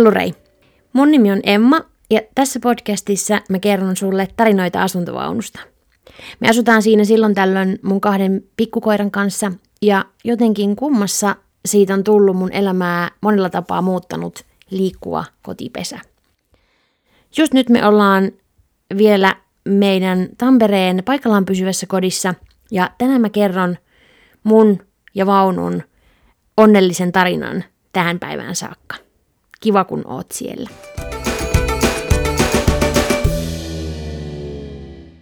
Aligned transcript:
Hellurei! 0.00 0.34
Mun 0.92 1.10
nimi 1.10 1.32
on 1.32 1.40
Emma 1.44 1.80
ja 2.10 2.20
tässä 2.34 2.60
podcastissa 2.60 3.40
mä 3.48 3.58
kerron 3.58 3.96
sulle 3.96 4.28
tarinoita 4.36 4.82
asuntovaunusta. 4.82 5.60
Me 6.40 6.48
asutaan 6.48 6.82
siinä 6.82 7.04
silloin 7.04 7.34
tällöin 7.34 7.78
mun 7.82 8.00
kahden 8.00 8.44
pikkukoiran 8.56 9.10
kanssa 9.10 9.52
ja 9.82 10.04
jotenkin 10.24 10.76
kummassa 10.76 11.36
siitä 11.64 11.94
on 11.94 12.04
tullut 12.04 12.36
mun 12.36 12.52
elämää 12.52 13.10
monella 13.20 13.50
tapaa 13.50 13.82
muuttanut 13.82 14.44
liikkuva 14.70 15.24
kotipesä. 15.42 15.98
Just 17.36 17.52
nyt 17.52 17.68
me 17.68 17.86
ollaan 17.86 18.32
vielä 18.96 19.36
meidän 19.64 20.28
Tampereen 20.38 21.02
paikallaan 21.04 21.44
pysyvässä 21.44 21.86
kodissa 21.86 22.34
ja 22.70 22.90
tänään 22.98 23.20
mä 23.20 23.30
kerron 23.30 23.76
mun 24.44 24.82
ja 25.14 25.26
vaunun 25.26 25.82
onnellisen 26.56 27.12
tarinan 27.12 27.64
tähän 27.92 28.18
päivään 28.18 28.56
saakka. 28.56 29.09
Kiva 29.60 29.84
kun 29.84 30.02
oot 30.06 30.26
siellä. 30.32 30.70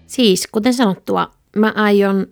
Siis, 0.07 0.49
kuten 0.53 0.75
sanottua, 0.75 1.31
mä 1.57 1.73
aion 1.77 2.27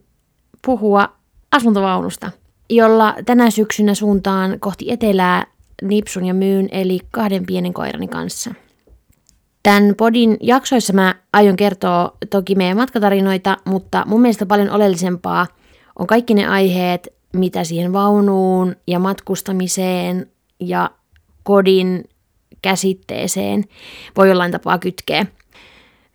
puhua 0.66 1.08
asuntovaunusta, 1.52 2.30
jolla 2.70 3.14
tänä 3.26 3.50
syksynä 3.50 3.94
suuntaan 3.94 4.60
kohti 4.60 4.90
etelää 4.90 5.46
Nipsun 5.82 6.24
ja 6.24 6.34
Myyn 6.34 6.68
eli 6.72 7.00
kahden 7.10 7.46
pienen 7.46 7.72
koirani 7.72 8.08
kanssa. 8.08 8.54
Tämän 9.62 9.94
podin 9.94 10.36
jaksoissa 10.40 10.92
mä 10.92 11.14
aion 11.32 11.56
kertoa 11.56 12.16
toki 12.30 12.54
meidän 12.54 12.76
matkatarinoita, 12.76 13.56
mutta 13.64 14.04
mun 14.06 14.20
mielestä 14.20 14.46
paljon 14.46 14.70
oleellisempaa 14.70 15.46
on 15.98 16.06
kaikki 16.06 16.34
ne 16.34 16.46
aiheet, 16.46 17.08
mitä 17.32 17.64
siihen 17.64 17.92
vaunuun 17.92 18.76
ja 18.86 18.98
matkustamiseen 18.98 20.30
ja 20.60 20.90
kodin 21.46 22.04
käsitteeseen 22.62 23.64
voi 24.16 24.28
jollain 24.28 24.52
tapaa 24.52 24.78
kytkeä. 24.78 25.26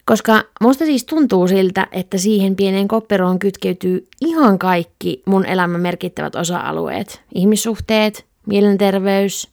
Koska 0.05 0.43
musta 0.61 0.85
siis 0.85 1.05
tuntuu 1.05 1.47
siltä, 1.47 1.87
että 1.91 2.17
siihen 2.17 2.55
pieneen 2.55 2.87
kopperoon 2.87 3.39
kytkeytyy 3.39 4.07
ihan 4.21 4.59
kaikki 4.59 5.23
mun 5.25 5.45
elämän 5.45 5.81
merkittävät 5.81 6.35
osa-alueet. 6.35 7.21
Ihmissuhteet, 7.35 8.25
mielenterveys, 8.45 9.49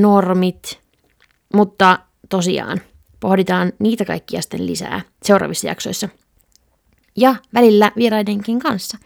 normit, 0.00 0.78
mutta 1.54 1.98
tosiaan 2.28 2.80
pohditaan 3.20 3.72
niitä 3.78 4.04
kaikkia 4.04 4.42
sitten 4.42 4.66
lisää 4.66 5.00
seuraavissa 5.22 5.66
jaksoissa. 5.66 6.08
Ja 7.16 7.34
välillä 7.54 7.92
vieraidenkin 7.96 8.58
kanssa. 8.58 8.98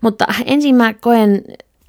Mutta 0.00 0.24
ensin 0.44 0.74
mä 0.74 0.94
koen 0.94 1.42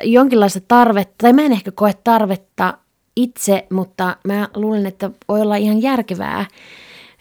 jonkinlaista 0.04 0.60
tarvetta, 0.68 1.16
tai 1.18 1.34
mä 1.34 1.42
en 1.42 1.52
ehkä 1.52 1.72
koe 1.72 1.94
tarvetta 2.04 2.78
itse, 3.16 3.68
mutta 3.72 4.18
mä 4.24 4.50
luulen, 4.56 4.86
että 4.86 5.12
voi 5.28 5.42
olla 5.42 5.56
ihan 5.56 5.82
järkevää 5.82 6.46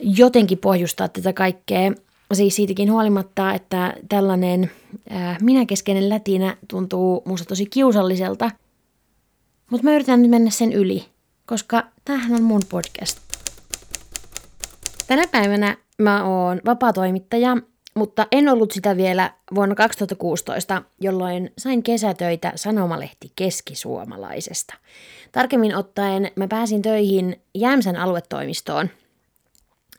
jotenkin 0.00 0.58
pohjustaa 0.58 1.08
tätä 1.08 1.32
kaikkea. 1.32 1.92
Siis 2.32 2.56
siitäkin 2.56 2.92
huolimatta, 2.92 3.54
että 3.54 3.94
tällainen 4.08 4.70
äh, 5.12 5.38
minäkeskeinen 5.40 6.08
lätinä 6.08 6.56
tuntuu 6.68 7.22
musta 7.24 7.44
tosi 7.48 7.66
kiusalliselta. 7.66 8.50
Mutta 9.70 9.84
mä 9.84 9.94
yritän 9.94 10.22
nyt 10.22 10.30
mennä 10.30 10.50
sen 10.50 10.72
yli, 10.72 11.04
koska 11.46 11.86
tämähän 12.04 12.34
on 12.34 12.42
mun 12.42 12.62
podcast. 12.68 13.18
Tänä 15.06 15.26
päivänä 15.26 15.76
mä 15.98 16.24
oon 16.24 16.60
vapaa-toimittaja, 16.66 17.56
mutta 18.00 18.26
en 18.32 18.48
ollut 18.48 18.70
sitä 18.70 18.96
vielä 18.96 19.30
vuonna 19.54 19.74
2016, 19.74 20.82
jolloin 21.00 21.52
sain 21.58 21.82
kesätöitä 21.82 22.52
sanomalehti 22.56 23.32
keskisuomalaisesta. 23.36 24.74
Tarkemmin 25.32 25.76
ottaen 25.76 26.30
mä 26.36 26.48
pääsin 26.48 26.82
töihin 26.82 27.40
Jämsän 27.54 27.96
aluetoimistoon, 27.96 28.90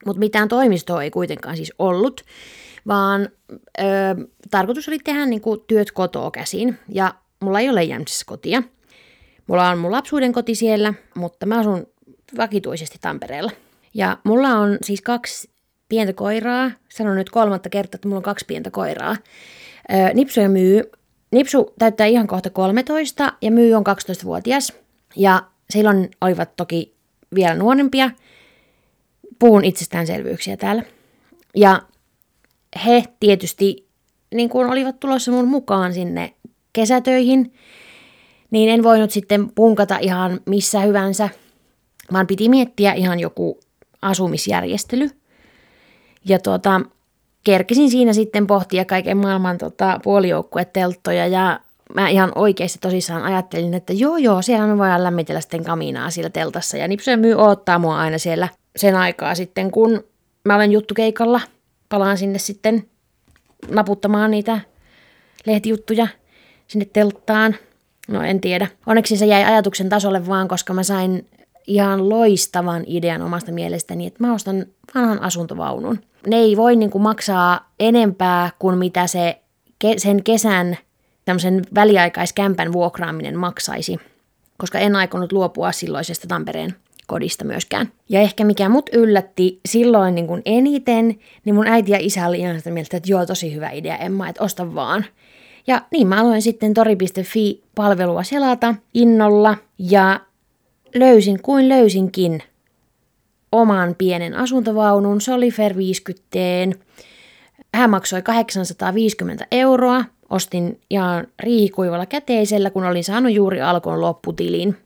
mutta 0.06 0.20
mitään 0.20 0.48
toimistoa 0.48 1.04
ei 1.04 1.12
kuitenkaan 1.12 1.58
siis 1.58 1.74
ollut, 1.80 2.22
vaan 2.88 3.30
ö, 3.80 3.84
tarkoitus 4.52 4.88
oli 4.88 5.00
tehdä 5.00 5.26
niinku 5.26 5.58
työt 5.58 5.92
kotoa 5.92 6.32
käsin, 6.32 6.78
ja 6.90 7.14
mulla 7.40 7.60
ei 7.60 7.70
ole 7.70 7.84
Jämsässä 7.84 8.26
kotia. 8.28 8.64
Mulla 9.48 9.70
on 9.70 9.78
mun 9.78 9.92
lapsuuden 9.92 10.34
koti 10.34 10.56
siellä, 10.56 10.94
mutta 11.16 11.46
mä 11.46 11.60
asun 11.60 11.88
vakituisesti 12.38 12.98
Tampereella. 13.02 13.52
Ja 13.94 14.18
mulla 14.24 14.50
on 14.50 14.78
siis 14.82 15.02
kaksi 15.02 15.51
pientä 15.92 16.14
koiraa. 16.14 16.72
Sanon 16.90 17.16
nyt 17.16 17.30
kolmatta 17.30 17.70
kertaa, 17.70 17.98
että 17.98 18.08
mulla 18.08 18.18
on 18.18 18.24
kaksi 18.24 18.46
pientä 18.46 18.72
koiraa. 18.72 19.16
Nipsu 20.14 20.40
ja 20.40 20.50
Myy. 20.50 20.92
Nipsu 21.32 21.74
täyttää 21.80 22.08
ihan 22.08 22.28
kohta 22.28 22.50
13 22.50 23.34
ja 23.42 23.52
Myy 23.52 23.74
on 23.74 23.84
12-vuotias. 23.88 24.74
Ja 25.16 25.44
silloin 25.70 26.10
olivat 26.22 26.56
toki 26.56 26.94
vielä 27.36 27.56
nuorempia. 27.56 28.12
Puhun 29.40 29.66
itsestäänselvyyksiä 29.66 30.58
täällä. 30.58 30.84
Ja 31.56 31.82
he 32.86 33.04
tietysti 33.20 33.88
niin 34.34 34.50
kuin 34.50 34.70
olivat 34.70 35.00
tulossa 35.00 35.32
mun 35.32 35.48
mukaan 35.48 35.94
sinne 35.94 36.34
kesätöihin, 36.74 37.54
niin 38.52 38.70
en 38.70 38.84
voinut 38.84 39.12
sitten 39.12 39.52
punkata 39.56 39.98
ihan 39.98 40.40
missä 40.46 40.80
hyvänsä, 40.80 41.30
vaan 42.14 42.28
piti 42.28 42.50
miettiä 42.50 42.94
ihan 42.94 43.20
joku 43.20 43.60
asumisjärjestely. 44.02 45.10
Ja 46.26 46.40
tuota, 46.40 46.82
kerkisin 47.44 47.92
siinä 47.92 48.14
sitten 48.14 48.48
pohtia 48.48 48.86
kaiken 48.86 49.18
maailman 49.18 49.58
tota, 49.58 50.00
puolijoukkuetelttoja 50.04 51.28
ja 51.28 51.60
mä 51.96 52.10
ihan 52.10 52.32
oikeasti 52.36 52.80
tosissaan 52.82 53.24
ajattelin, 53.24 53.74
että 53.74 53.94
joo 53.94 54.18
joo, 54.18 54.42
siellä 54.42 54.68
me 54.68 54.78
voidaan 54.78 55.04
lämmitellä 55.04 55.42
sitten 55.42 55.64
kaminaa 55.64 56.12
siellä 56.12 56.30
teltassa 56.30 56.78
ja 56.78 56.88
Nipsu 56.88 57.12
myy 57.18 57.36
odottaa 57.36 57.80
mua 57.80 58.00
aina 58.00 58.18
siellä 58.18 58.50
sen 58.76 58.96
aikaa 58.96 59.36
sitten, 59.36 59.72
kun 59.72 60.04
mä 60.46 60.56
olen 60.56 60.72
juttukeikalla. 60.72 61.42
Palaan 61.90 62.18
sinne 62.18 62.40
sitten 62.40 62.86
naputtamaan 63.70 64.32
niitä 64.32 64.60
lehtijuttuja 65.46 66.08
sinne 66.68 66.86
telttaan. 66.94 67.56
No 68.08 68.24
en 68.24 68.42
tiedä. 68.42 68.68
Onneksi 68.86 69.18
se 69.18 69.26
jäi 69.26 69.44
ajatuksen 69.44 69.90
tasolle 69.90 70.28
vaan, 70.28 70.48
koska 70.48 70.74
mä 70.74 70.84
sain 70.84 71.28
ihan 71.68 72.10
loistavan 72.10 72.84
idean 72.88 73.22
omasta 73.22 73.52
mielestäni, 73.52 74.08
että 74.08 74.28
mä 74.28 74.34
ostan 74.34 74.66
vanhan 74.96 75.22
asuntovaunun. 75.22 76.00
Ne 76.28 76.36
ei 76.36 76.58
voi 76.58 76.76
niin 76.76 76.90
kuin 76.92 77.02
maksaa 77.02 77.72
enempää 77.80 78.50
kuin 78.60 78.78
mitä 78.78 79.08
se 79.08 79.42
sen 79.98 80.24
kesän 80.24 80.78
tämmöisen 81.26 81.62
väliaikaiskämpän 81.76 82.74
vuokraaminen 82.74 83.40
maksaisi, 83.40 83.98
koska 84.58 84.80
en 84.80 84.96
aikonut 84.96 85.32
luopua 85.32 85.72
silloisesta 85.72 86.28
Tampereen 86.28 86.76
kodista 87.08 87.46
myöskään. 87.46 87.92
Ja 88.10 88.20
ehkä 88.22 88.44
mikä 88.44 88.70
mut 88.70 88.90
yllätti 88.94 89.60
silloin 89.66 90.16
niin 90.16 90.28
kuin 90.28 90.42
eniten, 90.46 91.20
niin 91.46 91.56
mun 91.56 91.68
äiti 91.68 91.92
ja 91.92 91.98
isä 92.02 92.28
oli 92.28 92.40
ihan 92.40 92.58
sitä 92.58 92.72
mieltä, 92.72 92.98
että 92.98 93.12
joo, 93.12 93.26
tosi 93.26 93.56
hyvä 93.56 93.70
idea 93.70 93.98
Emma, 93.98 94.30
että 94.30 94.44
osta 94.44 94.76
vaan. 94.76 95.06
Ja 95.68 95.82
niin 95.92 96.08
mä 96.08 96.22
aloin 96.22 96.42
sitten 96.42 96.74
tori.fi-palvelua 96.74 98.24
selata 98.24 98.76
innolla 98.94 99.58
ja 99.78 100.20
löysin 100.96 101.42
kuin 101.42 101.70
löysinkin 101.70 102.44
oman 103.52 103.96
pienen 103.98 104.36
asuntovaunun 104.36 105.22
Solifer 105.22 105.78
50 105.78 106.28
Hän 107.76 107.90
maksoi 107.90 108.22
850 108.22 109.48
euroa. 109.52 110.06
Ostin 110.30 110.80
ihan 110.90 111.28
riihikuivalla 111.40 112.06
käteisellä, 112.06 112.70
kun 112.70 112.84
olin 112.84 113.04
saanut 113.04 113.34
juuri 113.34 113.62
alkoon 113.62 114.02
lopputilin. 114.02 114.78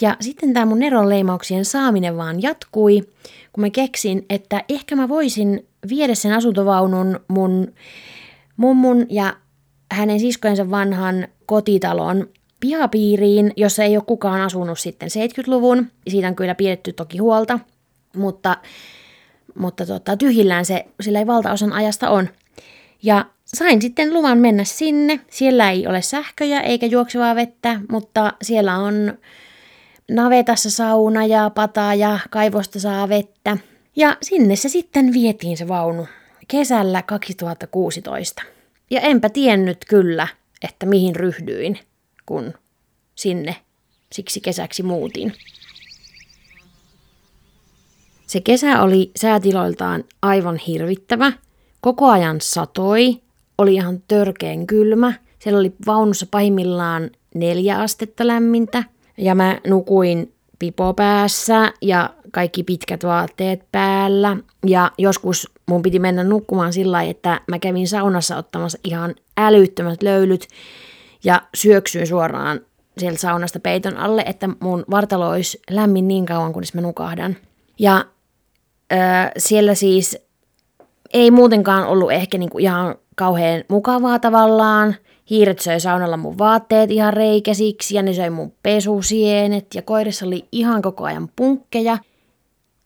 Ja 0.00 0.16
sitten 0.20 0.52
tämä 0.52 0.66
mun 0.66 0.82
eronleimauksien 0.82 1.64
saaminen 1.64 2.16
vaan 2.16 2.42
jatkui, 2.42 3.00
kun 3.52 3.64
mä 3.64 3.70
keksin, 3.70 4.26
että 4.30 4.64
ehkä 4.68 4.96
mä 4.96 5.08
voisin 5.08 5.66
viedä 5.88 6.14
sen 6.14 6.32
asuntovaunun 6.32 7.20
mun 7.28 7.72
mummun 8.56 9.06
ja 9.10 9.36
hänen 9.92 10.20
siskojensa 10.20 10.70
vanhan 10.70 11.28
kotitalon 11.46 12.28
pihapiiriin, 12.64 13.52
jossa 13.56 13.84
ei 13.84 13.96
ole 13.96 14.04
kukaan 14.06 14.40
asunut 14.40 14.78
sitten 14.78 15.08
70-luvun. 15.08 15.86
Siitä 16.08 16.28
on 16.28 16.36
kyllä 16.36 16.54
pidetty 16.54 16.92
toki 16.92 17.18
huolta, 17.18 17.58
mutta, 18.16 18.56
mutta 19.54 19.86
tota, 19.86 20.16
tyhjillään 20.16 20.64
se 20.64 20.86
sillä 21.00 21.18
ei 21.18 21.26
valtaosan 21.26 21.72
ajasta 21.72 22.10
on. 22.10 22.28
Ja 23.02 23.24
sain 23.44 23.82
sitten 23.82 24.14
luvan 24.14 24.38
mennä 24.38 24.64
sinne. 24.64 25.20
Siellä 25.30 25.70
ei 25.70 25.86
ole 25.86 26.02
sähköjä 26.02 26.60
eikä 26.60 26.86
juoksevaa 26.86 27.34
vettä, 27.34 27.80
mutta 27.90 28.32
siellä 28.42 28.76
on 28.76 29.18
navetassa 30.10 30.70
sauna 30.70 31.26
ja 31.26 31.50
pata 31.50 31.94
ja 31.94 32.18
kaivosta 32.30 32.80
saa 32.80 33.08
vettä. 33.08 33.56
Ja 33.96 34.16
sinne 34.22 34.56
se 34.56 34.68
sitten 34.68 35.12
vietiin 35.12 35.56
se 35.56 35.68
vaunu 35.68 36.06
kesällä 36.48 37.02
2016. 37.02 38.42
Ja 38.90 39.00
enpä 39.00 39.28
tiennyt 39.28 39.84
kyllä, 39.88 40.28
että 40.62 40.86
mihin 40.86 41.16
ryhdyin 41.16 41.78
kun 42.26 42.54
sinne 43.14 43.56
siksi 44.12 44.40
kesäksi 44.40 44.82
muutin. 44.82 45.32
Se 48.26 48.40
kesä 48.40 48.82
oli 48.82 49.10
säätiloiltaan 49.16 50.04
aivan 50.22 50.56
hirvittävä. 50.56 51.32
Koko 51.80 52.10
ajan 52.10 52.40
satoi, 52.40 53.20
oli 53.58 53.74
ihan 53.74 54.02
törkeen 54.08 54.66
kylmä. 54.66 55.12
Siellä 55.38 55.60
oli 55.60 55.72
vaunussa 55.86 56.26
pahimmillaan 56.30 57.10
neljä 57.34 57.78
astetta 57.78 58.26
lämmintä. 58.26 58.84
Ja 59.18 59.34
mä 59.34 59.60
nukuin 59.66 60.32
pipo 60.58 60.94
päässä 60.94 61.72
ja 61.82 62.10
kaikki 62.30 62.62
pitkät 62.62 63.04
vaatteet 63.04 63.64
päällä. 63.72 64.36
Ja 64.66 64.90
joskus 64.98 65.50
mun 65.66 65.82
piti 65.82 65.98
mennä 65.98 66.24
nukkumaan 66.24 66.72
sillä 66.72 67.02
että 67.02 67.40
mä 67.48 67.58
kävin 67.58 67.88
saunassa 67.88 68.36
ottamassa 68.36 68.78
ihan 68.84 69.14
älyttömät 69.36 70.02
löylyt 70.02 70.48
ja 71.24 71.42
syöksyin 71.54 72.06
suoraan 72.06 72.60
sieltä 72.98 73.18
saunasta 73.18 73.60
peiton 73.60 73.96
alle, 73.96 74.22
että 74.26 74.48
mun 74.60 74.84
vartalo 74.90 75.28
olisi 75.28 75.60
lämmin 75.70 76.08
niin 76.08 76.26
kauan, 76.26 76.52
kunnes 76.52 76.74
mä 76.74 76.80
nukahdan. 76.80 77.36
Ja 77.78 78.04
ö, 78.92 78.96
siellä 79.38 79.74
siis 79.74 80.18
ei 81.14 81.30
muutenkaan 81.30 81.86
ollut 81.86 82.12
ehkä 82.12 82.38
niinku 82.38 82.58
ihan 82.58 82.94
kauhean 83.16 83.64
mukavaa 83.68 84.18
tavallaan. 84.18 84.96
Hiiret 85.30 85.58
söi 85.58 85.80
saunalla 85.80 86.16
mun 86.16 86.38
vaatteet 86.38 86.90
ihan 86.90 87.12
reikäsiksi 87.12 87.96
ja 87.96 88.02
ne 88.02 88.12
söi 88.12 88.30
mun 88.30 88.52
pesusienet 88.62 89.66
ja 89.74 89.82
koirissa 89.82 90.26
oli 90.26 90.48
ihan 90.52 90.82
koko 90.82 91.04
ajan 91.04 91.28
punkkeja. 91.36 91.98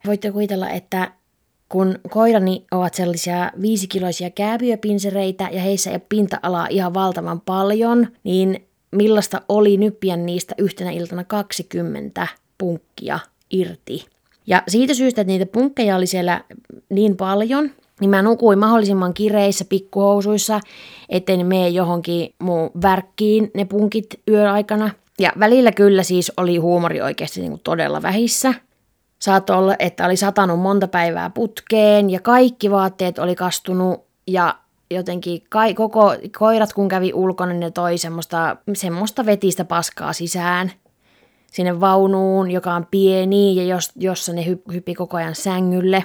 Voitte 0.06 0.30
kuvitella, 0.30 0.70
että 0.70 1.12
kun 1.68 1.98
koirani 2.10 2.64
ovat 2.70 2.94
sellaisia 2.94 3.52
viisikiloisia 3.62 4.30
kääpiöpinsereitä 4.30 5.48
ja 5.52 5.60
heissä 5.60 5.90
ei 5.90 5.98
pinta-alaa 6.08 6.66
ihan 6.70 6.94
valtavan 6.94 7.40
paljon, 7.40 8.08
niin 8.24 8.66
millaista 8.90 9.42
oli 9.48 9.76
nyppiä 9.76 10.16
niistä 10.16 10.54
yhtenä 10.58 10.90
iltana 10.90 11.24
20 11.24 12.26
punkkia 12.58 13.18
irti. 13.50 14.06
Ja 14.46 14.62
siitä 14.68 14.94
syystä, 14.94 15.20
että 15.20 15.32
niitä 15.32 15.46
punkkeja 15.46 15.96
oli 15.96 16.06
siellä 16.06 16.44
niin 16.90 17.16
paljon, 17.16 17.70
niin 18.00 18.10
mä 18.10 18.22
nukuin 18.22 18.58
mahdollisimman 18.58 19.14
kireissä 19.14 19.64
pikkuhousuissa, 19.64 20.60
ettei 21.08 21.36
ne 21.36 21.44
mene 21.44 21.68
johonkin 21.68 22.34
mun 22.38 22.70
värkkiin 22.82 23.50
ne 23.54 23.64
punkit 23.64 24.20
yöaikana. 24.28 24.90
Ja 25.18 25.32
välillä 25.38 25.72
kyllä 25.72 26.02
siis 26.02 26.32
oli 26.36 26.56
huumori 26.56 27.00
oikeasti 27.00 27.40
niin 27.40 27.50
kuin 27.50 27.60
todella 27.64 28.02
vähissä. 28.02 28.54
Saattoi 29.18 29.56
olla, 29.56 29.76
että 29.78 30.06
oli 30.06 30.16
satanut 30.16 30.60
monta 30.60 30.88
päivää 30.88 31.30
putkeen 31.30 32.10
ja 32.10 32.20
kaikki 32.20 32.70
vaatteet 32.70 33.18
oli 33.18 33.34
kastunut 33.34 34.04
ja 34.26 34.54
jotenkin 34.90 35.42
kai, 35.48 35.74
koko 35.74 36.14
koirat 36.38 36.72
kun 36.72 36.88
kävi 36.88 37.12
ulkona, 37.14 37.52
niin 37.52 37.60
ne 37.60 37.70
toi 37.70 37.98
semmoista, 37.98 38.56
semmoista 38.74 39.26
vetistä 39.26 39.64
paskaa 39.64 40.12
sisään 40.12 40.72
sinne 41.52 41.80
vaunuun, 41.80 42.50
joka 42.50 42.74
on 42.74 42.86
pieni 42.90 43.56
ja 43.56 43.64
jos, 43.64 43.92
jossa 43.96 44.32
ne 44.32 44.46
hy, 44.46 44.62
hyppi 44.72 44.94
koko 44.94 45.16
ajan 45.16 45.34
sängylle 45.34 46.04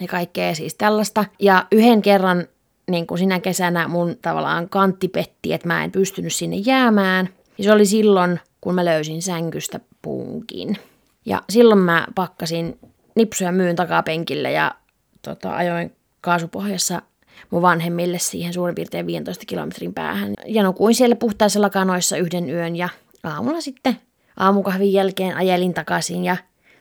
ja 0.00 0.08
kaikkea 0.08 0.54
siis 0.54 0.74
tällaista. 0.74 1.24
Ja 1.38 1.66
yhden 1.72 2.02
kerran 2.02 2.46
niin 2.90 3.06
kuin 3.06 3.18
sinä 3.18 3.40
kesänä 3.40 3.88
mun 3.88 4.16
tavallaan 4.22 4.68
kantti 4.68 5.08
petti, 5.08 5.52
että 5.52 5.68
mä 5.68 5.84
en 5.84 5.92
pystynyt 5.92 6.32
sinne 6.32 6.56
jäämään. 6.56 7.28
Ja 7.58 7.64
se 7.64 7.72
oli 7.72 7.86
silloin, 7.86 8.40
kun 8.60 8.74
mä 8.74 8.84
löysin 8.84 9.22
sänkystä 9.22 9.80
punkin. 10.02 10.78
Ja 11.26 11.42
silloin 11.50 11.80
mä 11.80 12.06
pakkasin 12.14 12.78
nipsuja 13.16 13.52
myyn 13.52 13.76
takapenkille 13.76 14.52
ja 14.52 14.74
tota, 15.22 15.56
ajoin 15.56 15.92
kaasupohjassa 16.20 17.02
mun 17.50 17.62
vanhemmille 17.62 18.18
siihen 18.18 18.52
suurin 18.52 18.74
piirtein 18.74 19.06
15 19.06 19.44
kilometrin 19.46 19.94
päähän. 19.94 20.34
Ja 20.46 20.62
nukuin 20.62 20.94
siellä 20.94 21.16
puhtaissa 21.16 21.60
lakanoissa 21.60 22.16
yhden 22.16 22.50
yön 22.50 22.76
ja 22.76 22.88
aamulla 23.22 23.60
sitten 23.60 23.96
aamukahvin 24.36 24.92
jälkeen 24.92 25.36
ajelin 25.36 25.74
takaisin 25.74 26.24
ja 26.24 26.36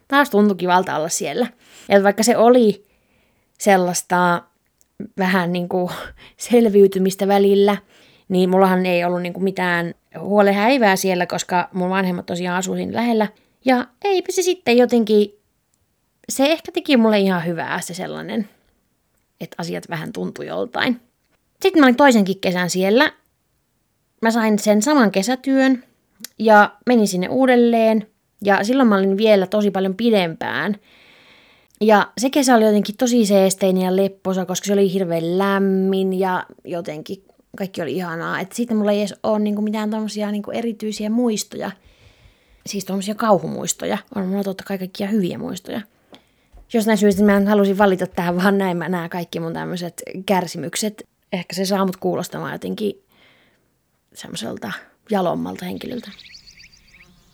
taas 0.07 0.30
tuntui 0.30 0.57
kivalta 0.57 0.95
olla 0.95 1.10
siellä. 1.10 1.48
Ja 1.90 2.04
vaikka 2.04 2.24
se 2.24 2.38
oli 2.38 2.86
sellaista 3.60 4.42
vähän 5.18 5.54
niin 5.54 5.69
kuin 5.69 5.90
selviytymistä 6.38 7.28
välillä, 7.28 7.78
niin 8.30 8.50
mullahan 8.50 8.86
ei 8.86 9.06
ollut 9.06 9.22
niin 9.22 9.34
kuin 9.34 9.44
mitään 9.44 9.94
huolehäivää 10.19 10.95
siellä, 10.95 11.25
koska 11.25 11.69
mun 11.74 11.90
vanhemmat 11.90 12.25
tosiaan 12.25 12.57
asuivat 12.57 12.78
siinä 12.78 12.94
lähellä. 12.94 13.28
Ja 13.65 13.88
eipä 14.04 14.31
se 14.31 14.42
sitten 14.42 14.77
jotenkin, 14.77 15.39
se 16.30 16.45
ehkä 16.45 16.71
teki 16.71 16.98
mulle 16.98 17.19
ihan 17.19 17.45
hyvää 17.45 17.81
se 17.81 17.94
sellainen 17.94 18.50
että 19.44 19.56
asiat 19.57 19.89
vähän 19.89 20.13
tuntui 20.13 20.48
joltain. 20.48 21.01
Sitten 21.62 21.80
mä 21.80 21.86
olin 21.86 21.95
toisenkin 21.95 22.39
kesän 22.39 22.69
siellä. 22.69 23.12
Mä 24.21 24.31
sain 24.31 24.60
sen 24.60 24.81
saman 24.81 25.12
kesätyön 25.12 25.83
ja 26.39 26.75
menin 26.86 27.07
sinne 27.07 27.30
uudelleen. 27.30 28.07
Ja 28.44 28.63
silloin 28.63 28.89
mä 28.89 28.98
olin 28.98 29.18
vielä 29.18 29.48
tosi 29.48 29.71
paljon 29.71 29.95
pidempään. 29.95 30.75
Ja 31.81 32.12
se 32.18 32.30
kesä 32.30 32.56
oli 32.56 32.66
jotenkin 32.66 32.98
tosi 32.98 33.25
seesteinen 33.25 33.83
ja 33.83 33.95
lepposa, 33.95 34.45
koska 34.45 34.66
se 34.66 34.74
oli 34.74 34.94
hirveän 34.94 35.38
lämmin 35.38 36.19
ja 36.19 36.45
jotenkin 36.66 37.24
kaikki 37.57 37.81
oli 37.81 37.94
ihanaa. 37.94 38.39
Että 38.39 38.56
sitten 38.56 38.77
mulla 38.77 38.92
ei 38.92 39.00
edes 39.00 39.16
ole 39.24 39.39
niinku 39.39 39.62
mitään 39.62 39.89
tommosia 39.89 40.31
niinku 40.31 40.51
erityisiä 40.51 41.09
muistoja. 41.09 41.71
Siis 42.65 42.86
tommosia 42.86 43.15
kauhumuistoja. 43.15 43.98
On 44.15 44.27
mulla 44.27 44.44
totta 44.44 44.63
kai 44.63 44.77
kaikkia 44.77 45.07
hyviä 45.07 45.38
muistoja 45.38 45.81
jostain 46.74 46.98
syystä 46.98 47.24
mä 47.24 47.42
halusin 47.50 47.77
valita 47.77 48.07
tähän 48.07 48.36
vaan 48.36 48.57
näin 48.57 48.77
mä 48.77 48.89
nämä 48.89 49.10
kaikki 49.10 49.39
mun 49.39 49.54
tämmöiset 49.54 50.04
kärsimykset. 50.25 51.07
Ehkä 51.33 51.56
se 51.56 51.65
saa 51.65 51.86
mut 51.86 51.98
kuulostamaan 51.98 52.54
jotenkin 52.54 53.04
semmoiselta 54.13 54.71
jalommalta 55.12 55.65
henkilöltä. 55.65 56.12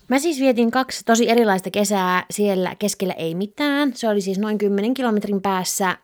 Mä 0.08 0.20
siis 0.20 0.40
vietin 0.40 0.72
kaksi 0.72 1.06
tosi 1.06 1.30
erilaista 1.30 1.72
kesää 1.72 2.26
siellä 2.32 2.76
keskellä 2.76 3.14
ei 3.14 3.36
mitään. 3.36 3.92
Se 3.96 4.10
oli 4.10 4.22
siis 4.22 4.40
noin 4.40 4.58
10 4.58 4.94
kilometrin 4.94 5.42
päässä 5.42 5.98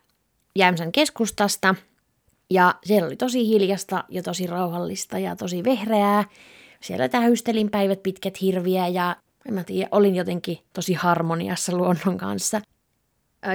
Jämsän 0.58 0.92
keskustasta. 0.92 1.76
Ja 2.50 2.76
siellä 2.84 3.08
oli 3.08 3.16
tosi 3.16 3.48
hiljasta 3.48 4.04
ja 4.10 4.24
tosi 4.24 4.48
rauhallista 4.48 5.20
ja 5.20 5.36
tosi 5.36 5.64
vehreää. 5.64 6.24
Siellä 6.82 7.10
tähystelin 7.10 7.72
päivät 7.72 8.04
pitkät 8.04 8.42
hirviä 8.42 8.88
ja 8.88 9.16
en 9.48 9.54
mä 9.54 9.64
tiedä, 9.64 9.90
olin 9.92 10.16
jotenkin 10.16 10.58
tosi 10.74 10.94
harmoniassa 10.94 11.78
luonnon 11.78 12.18
kanssa. 12.18 12.62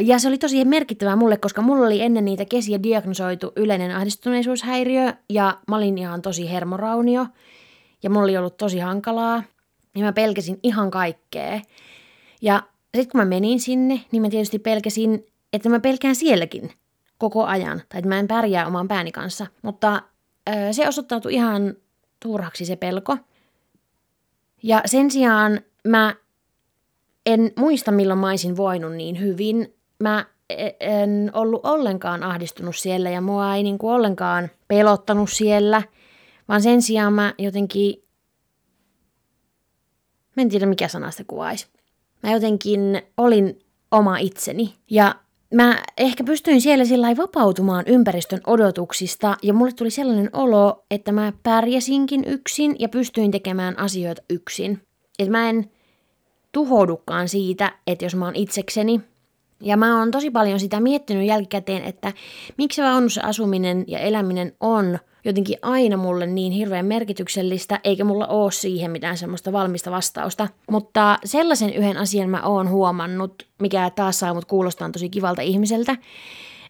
Ja 0.04 0.18
se 0.18 0.28
oli 0.28 0.38
tosi 0.38 0.64
merkittävää 0.64 1.16
mulle, 1.16 1.36
koska 1.36 1.62
mulla 1.62 1.86
oli 1.86 2.00
ennen 2.00 2.24
niitä 2.24 2.44
kesiä 2.44 2.82
diagnosoitu 2.82 3.52
yleinen 3.56 3.96
ahdistuneisuushäiriö 3.96 5.12
ja 5.28 5.58
mä 5.68 5.76
olin 5.76 5.98
ihan 5.98 6.22
tosi 6.22 6.50
hermoraunio 6.50 7.26
ja 8.02 8.10
mulla 8.10 8.24
oli 8.24 8.36
ollut 8.36 8.56
tosi 8.56 8.78
hankalaa 8.78 9.42
ja 9.96 10.04
mä 10.04 10.12
pelkäsin 10.12 10.58
ihan 10.62 10.90
kaikkea. 10.90 11.60
Ja 12.42 12.62
sitten 12.96 13.12
kun 13.12 13.20
mä 13.20 13.24
menin 13.24 13.60
sinne, 13.60 14.00
niin 14.12 14.22
mä 14.22 14.30
tietysti 14.30 14.58
pelkäsin, 14.58 15.26
että 15.52 15.68
mä 15.68 15.80
pelkään 15.80 16.14
sielläkin 16.14 16.70
koko 17.18 17.44
ajan, 17.44 17.82
tai 17.88 17.98
että 17.98 18.08
mä 18.08 18.18
en 18.18 18.28
pärjää 18.28 18.66
oman 18.66 18.88
pääni 18.88 19.12
kanssa. 19.12 19.46
Mutta 19.62 20.02
ö, 20.48 20.72
se 20.72 20.88
osoittautui 20.88 21.34
ihan 21.34 21.74
turhaksi 22.20 22.64
se 22.64 22.76
pelko. 22.76 23.16
Ja 24.62 24.82
sen 24.86 25.10
sijaan 25.10 25.60
mä 25.88 26.14
en 27.26 27.52
muista, 27.56 27.90
milloin 27.90 28.18
mä 28.18 28.28
olisin 28.28 28.56
voinut 28.56 28.92
niin 28.92 29.20
hyvin, 29.20 29.74
mä 30.02 30.26
e- 30.50 30.70
en 30.80 31.30
ollut 31.34 31.66
ollenkaan 31.66 32.22
ahdistunut 32.22 32.76
siellä 32.76 33.10
ja 33.10 33.20
mua 33.20 33.54
ei 33.54 33.62
niinku 33.62 33.88
ollenkaan 33.88 34.50
pelottanut 34.68 35.30
siellä, 35.30 35.82
vaan 36.48 36.62
sen 36.62 36.82
sijaan 36.82 37.12
mä 37.12 37.34
jotenkin, 37.38 38.04
mä 40.36 40.42
en 40.42 40.48
tiedä 40.48 40.66
mikä 40.66 40.88
sana 40.88 41.10
se 41.10 41.24
kuvaisi. 41.24 41.66
Mä 42.22 42.32
jotenkin 42.32 43.02
olin 43.16 43.58
oma 43.90 44.18
itseni 44.18 44.74
ja 44.90 45.14
mä 45.54 45.82
ehkä 45.98 46.24
pystyin 46.24 46.60
siellä 46.60 46.84
sillä 46.84 47.16
vapautumaan 47.16 47.84
ympäristön 47.86 48.40
odotuksista 48.46 49.36
ja 49.42 49.54
mulle 49.54 49.72
tuli 49.72 49.90
sellainen 49.90 50.30
olo, 50.32 50.84
että 50.90 51.12
mä 51.12 51.32
pärjäsinkin 51.42 52.24
yksin 52.26 52.76
ja 52.78 52.88
pystyin 52.88 53.30
tekemään 53.30 53.78
asioita 53.78 54.22
yksin. 54.30 54.82
Että 55.18 55.30
mä 55.30 55.50
en 55.50 55.70
tuhoudukaan 56.52 57.28
siitä, 57.28 57.72
että 57.86 58.04
jos 58.04 58.14
mä 58.14 58.24
oon 58.24 58.36
itsekseni, 58.36 59.00
ja 59.62 59.76
mä 59.76 59.98
oon 59.98 60.10
tosi 60.10 60.30
paljon 60.30 60.60
sitä 60.60 60.80
miettinyt 60.80 61.26
jälkikäteen, 61.26 61.84
että 61.84 62.12
miksi 62.58 62.82
vaunussa 62.82 63.20
asuminen 63.24 63.84
ja 63.86 63.98
eläminen 63.98 64.52
on 64.60 64.98
jotenkin 65.24 65.58
aina 65.62 65.96
mulle 65.96 66.26
niin 66.26 66.52
hirveän 66.52 66.86
merkityksellistä, 66.86 67.80
eikä 67.84 68.04
mulla 68.04 68.26
oo 68.26 68.50
siihen 68.50 68.90
mitään 68.90 69.16
semmoista 69.16 69.52
valmista 69.52 69.90
vastausta. 69.90 70.48
Mutta 70.70 71.18
sellaisen 71.24 71.74
yhden 71.74 71.96
asian 71.96 72.30
mä 72.30 72.42
oon 72.42 72.70
huomannut, 72.70 73.46
mikä 73.60 73.90
taas 73.90 74.18
saa 74.18 74.34
mut 74.34 74.44
kuulostaa 74.44 74.90
tosi 74.90 75.08
kivalta 75.08 75.42
ihmiseltä, 75.42 75.96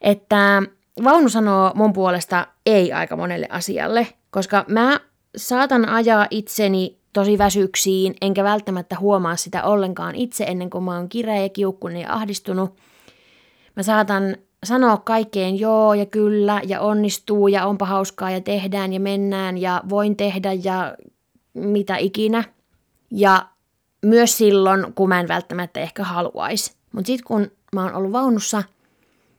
että 0.01 0.63
vaunu 1.05 1.29
sanoo 1.29 1.73
mun 1.75 1.93
puolesta 1.93 2.47
ei 2.67 2.93
aika 2.93 3.17
monelle 3.17 3.47
asialle, 3.51 4.07
koska 4.31 4.65
mä 4.69 5.01
saatan 5.37 5.89
ajaa 5.89 6.27
itseni 6.31 6.99
tosi 7.13 7.39
väsyksiin, 7.39 8.15
enkä 8.21 8.45
välttämättä 8.45 8.97
huomaa 9.01 9.37
sitä 9.37 9.65
ollenkaan 9.65 10.15
itse 10.15 10.45
ennen 10.45 10.71
kuin 10.71 10.85
mä 10.85 10.97
oon 10.97 11.09
kireä 11.09 11.43
ja 11.43 11.49
kiukkunen 11.49 12.03
ja 12.03 12.13
ahdistunut. 12.13 12.75
Mä 13.77 13.83
saatan 13.83 14.37
sanoa 14.65 14.97
kaikkeen 14.97 15.59
joo 15.59 15.95
ja 15.95 16.07
kyllä 16.07 16.61
ja 16.67 16.81
onnistuu 16.81 17.49
ja 17.49 17.67
onpa 17.67 17.87
hauskaa 17.87 18.31
ja 18.31 18.41
tehdään 18.41 18.93
ja 18.93 19.01
mennään 19.01 19.59
ja 19.59 19.83
voin 19.89 20.17
tehdä 20.17 20.53
ja 20.53 20.97
mitä 21.55 21.97
ikinä. 21.97 22.45
Ja 23.11 23.47
myös 24.03 24.39
silloin, 24.39 24.95
kun 24.95 25.09
mä 25.09 25.21
en 25.21 25.29
välttämättä 25.29 25.81
ehkä 25.81 26.05
haluaisi. 26.05 26.75
Mutta 26.93 27.07
sitten 27.07 27.27
kun 27.27 27.51
mä 27.75 27.85
oon 27.85 27.95
ollut 27.95 28.13
vaunussa, 28.13 28.63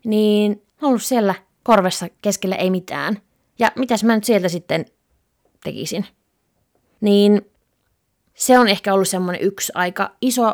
niin 0.04 0.52
mä 0.52 0.78
oon 0.82 0.90
ollut 0.90 1.04
siellä 1.04 1.36
korvessa 1.64 2.08
keskellä 2.22 2.56
ei 2.56 2.70
mitään. 2.70 3.22
Ja 3.60 3.72
mitäs 3.76 4.04
mä 4.04 4.16
nyt 4.16 4.24
sieltä 4.24 4.50
sitten 4.50 4.86
tekisin? 5.64 6.06
Niin 7.02 7.52
se 8.34 8.60
on 8.60 8.68
ehkä 8.68 8.94
ollut 8.94 9.08
semmoinen 9.08 9.42
yksi 9.42 9.72
aika 9.76 10.12
iso 10.22 10.54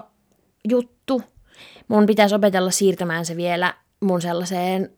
juttu. 0.70 1.22
Mun 1.88 2.06
pitäisi 2.06 2.36
opetella 2.36 2.72
siirtämään 2.72 3.26
se 3.26 3.38
vielä 3.38 3.74
mun 4.00 4.22
sellaiseen 4.22 4.92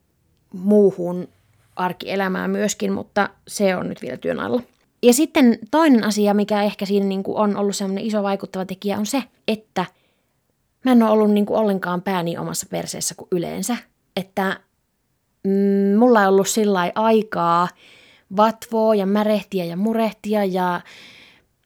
muuhun 0.54 1.28
arkielämään 1.76 2.52
myöskin, 2.52 2.94
mutta 2.94 3.30
se 3.48 3.76
on 3.76 3.90
nyt 3.90 4.02
vielä 4.02 4.18
työn 4.18 4.40
alla. 4.40 4.62
Ja 5.04 5.14
sitten 5.14 5.60
toinen 5.72 6.04
asia, 6.04 6.34
mikä 6.34 6.64
ehkä 6.64 6.86
siinä 6.86 7.06
niin 7.06 7.24
kuin 7.24 7.38
on 7.38 7.58
ollut 7.58 7.76
semmoinen 7.76 8.06
iso 8.06 8.24
vaikuttava 8.24 8.66
tekijä, 8.66 8.98
on 8.98 9.06
se, 9.06 9.24
että 9.48 9.86
mä 10.86 10.92
en 10.92 11.04
ole 11.04 11.12
ollut 11.12 11.32
niin 11.32 11.46
kuin 11.46 11.60
ollenkaan 11.60 12.02
pääni 12.02 12.38
omassa 12.38 12.68
perseessä 12.70 13.16
kuin 13.16 13.28
yleensä. 13.32 13.78
Että 14.16 14.60
mm, 15.44 15.98
mulla 16.00 16.22
ei 16.22 16.28
ollut 16.28 16.48
sillä 16.48 16.92
aikaa 16.96 17.68
vatvoa 18.38 18.96
ja 18.96 19.06
märehtiä 19.06 19.66
ja 19.66 19.78
murehtia 19.78 20.46
ja 20.46 20.82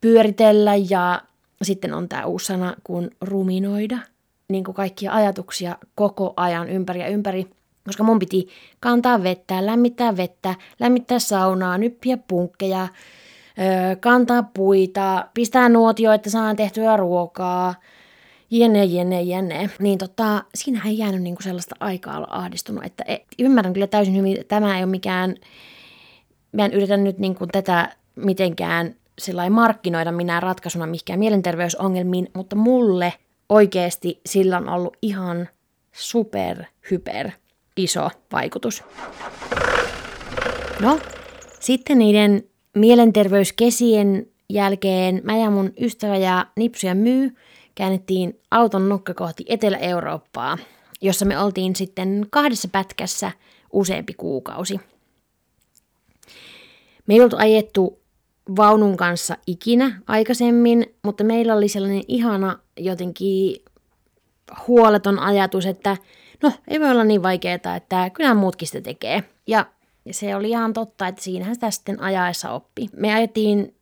pyöritellä 0.01 0.75
ja 0.75 1.21
sitten 1.61 1.93
on 1.93 2.09
tämä 2.09 2.25
uusi 2.25 2.45
sana 2.45 2.75
kuin 2.83 3.11
ruminoida, 3.21 3.97
niin 4.49 4.63
kuin 4.63 4.75
kaikkia 4.75 5.13
ajatuksia 5.13 5.77
koko 5.95 6.33
ajan 6.35 6.69
ympäri 6.69 6.99
ja 6.99 7.07
ympäri, 7.07 7.47
koska 7.85 8.03
mun 8.03 8.19
piti 8.19 8.47
kantaa 8.79 9.23
vettä, 9.23 9.65
lämmittää 9.65 10.17
vettä, 10.17 10.55
lämmittää 10.79 11.19
saunaa, 11.19 11.77
nyppiä 11.77 12.17
punkkeja, 12.17 12.87
kantaa 13.99 14.43
puita, 14.53 15.27
pistää 15.33 15.69
nuotio, 15.69 16.11
että 16.11 16.29
saan 16.29 16.55
tehtyä 16.55 16.97
ruokaa, 16.97 17.75
jene, 18.51 18.83
jene, 18.85 19.21
jene. 19.21 19.69
Niin 19.79 19.97
tota, 19.97 20.43
siinä 20.55 20.81
ei 20.85 20.97
jäänyt 20.97 21.21
niinku 21.21 21.41
sellaista 21.41 21.75
aikaa 21.79 22.17
olla 22.17 22.27
ahdistunut, 22.29 22.85
että 22.85 23.03
e, 23.07 23.17
ymmärrän 23.39 23.73
kyllä 23.73 23.87
täysin 23.87 24.15
hyvin, 24.15 24.41
että 24.41 24.55
tämä 24.55 24.77
ei 24.77 24.83
ole 24.83 24.91
mikään, 24.91 25.35
mä 26.51 26.65
en 26.65 26.73
yritä 26.73 26.97
nyt 26.97 27.19
niinku 27.19 27.47
tätä 27.47 27.95
mitenkään 28.15 28.95
sillä 29.19 29.49
markkinoida 29.49 30.11
minä 30.11 30.39
ratkaisuna 30.39 30.87
mihinkään 30.87 31.19
mielenterveysongelmiin, 31.19 32.27
mutta 32.33 32.55
mulle 32.55 33.13
oikeasti 33.53 34.21
sillä 34.25 34.57
on 34.57 34.69
ollut 34.69 34.97
ihan 35.01 35.49
super, 35.91 36.63
hyper 36.91 37.31
iso 37.77 38.09
vaikutus. 38.31 38.83
No, 40.79 40.99
sitten 41.59 41.99
niiden 41.99 42.43
mielenterveyskesien 42.75 44.27
jälkeen 44.49 45.21
mä 45.23 45.37
ja 45.37 45.49
mun 45.49 45.73
ystävä 45.79 46.17
ja 46.17 46.45
Nipsu 46.57 46.87
ja 46.87 46.95
Myy 46.95 47.35
käännettiin 47.75 48.39
auton 48.51 48.89
nokka 48.89 49.13
kohti 49.13 49.45
Etelä-Eurooppaa, 49.47 50.57
jossa 51.01 51.25
me 51.25 51.39
oltiin 51.39 51.75
sitten 51.75 52.27
kahdessa 52.29 52.67
pätkässä 52.71 53.31
useampi 53.73 54.13
kuukausi. 54.13 54.79
Me 57.07 57.13
ei 57.13 57.21
oltu 57.21 57.35
ajettu 57.39 58.02
vaunun 58.55 58.97
kanssa 58.97 59.37
ikinä 59.47 60.01
aikaisemmin, 60.07 60.95
mutta 61.03 61.23
meillä 61.23 61.55
oli 61.55 61.67
sellainen 61.67 62.03
ihana 62.07 62.59
jotenkin 62.77 63.55
huoleton 64.67 65.19
ajatus, 65.19 65.65
että 65.65 65.97
no 66.43 66.51
ei 66.67 66.79
voi 66.79 66.91
olla 66.91 67.03
niin 67.03 67.23
vaikeaa, 67.23 67.75
että 67.75 68.09
kyllä 68.09 68.33
muutkin 68.33 68.67
sitä 68.67 68.81
tekee. 68.81 69.23
Ja 69.47 69.65
se 70.11 70.35
oli 70.35 70.49
ihan 70.49 70.73
totta, 70.73 71.07
että 71.07 71.23
siinähän 71.23 71.55
sitä 71.55 71.71
sitten 71.71 72.01
ajaessa 72.01 72.51
oppi. 72.51 72.89
Me 72.95 73.13
ajettiin 73.13 73.75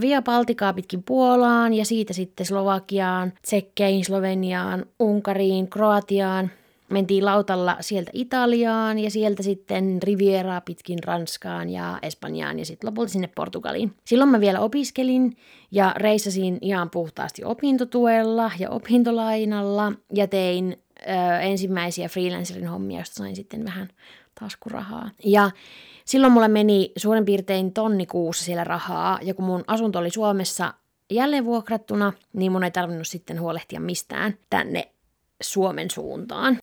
Via 0.00 0.22
Baltikaa 0.22 0.72
pitkin 0.72 1.02
Puolaan 1.02 1.74
ja 1.74 1.84
siitä 1.84 2.12
sitten 2.12 2.46
Slovakiaan, 2.46 3.32
Tsekkeihin, 3.42 4.04
Sloveniaan, 4.04 4.86
Unkariin, 5.00 5.68
Kroatiaan– 5.68 6.50
mentiin 6.92 7.24
lautalla 7.24 7.76
sieltä 7.80 8.10
Italiaan 8.14 8.98
ja 8.98 9.10
sieltä 9.10 9.42
sitten 9.42 9.98
Rivieraa 10.02 10.60
pitkin 10.60 10.98
Ranskaan 11.04 11.70
ja 11.70 11.98
Espanjaan 12.02 12.58
ja 12.58 12.64
sitten 12.64 12.88
lopulta 12.88 13.12
sinne 13.12 13.28
Portugaliin. 13.34 13.94
Silloin 14.04 14.30
mä 14.30 14.40
vielä 14.40 14.60
opiskelin 14.60 15.36
ja 15.70 15.94
reissasin 15.96 16.58
ihan 16.60 16.90
puhtaasti 16.90 17.44
opintotuella 17.44 18.50
ja 18.58 18.70
opintolainalla 18.70 19.92
ja 20.14 20.28
tein 20.28 20.76
ö, 21.00 21.40
ensimmäisiä 21.40 22.08
freelancerin 22.08 22.66
hommia, 22.66 22.98
joista 22.98 23.14
sain 23.14 23.36
sitten 23.36 23.64
vähän 23.64 23.88
taskurahaa. 24.40 25.10
Ja 25.24 25.50
silloin 26.04 26.32
mulle 26.32 26.48
meni 26.48 26.92
suurin 26.96 27.24
piirtein 27.24 27.72
tonni 27.72 28.06
kuussa 28.06 28.44
siellä 28.44 28.64
rahaa 28.64 29.18
ja 29.22 29.34
kun 29.34 29.44
mun 29.44 29.64
asunto 29.66 29.98
oli 29.98 30.10
Suomessa 30.10 30.74
jälleen 31.10 31.44
vuokrattuna, 31.44 32.12
niin 32.32 32.52
mun 32.52 32.64
ei 32.64 32.70
tarvinnut 32.70 33.08
sitten 33.08 33.40
huolehtia 33.40 33.80
mistään 33.80 34.34
tänne 34.50 34.92
Suomen 35.42 35.90
suuntaan. 35.90 36.58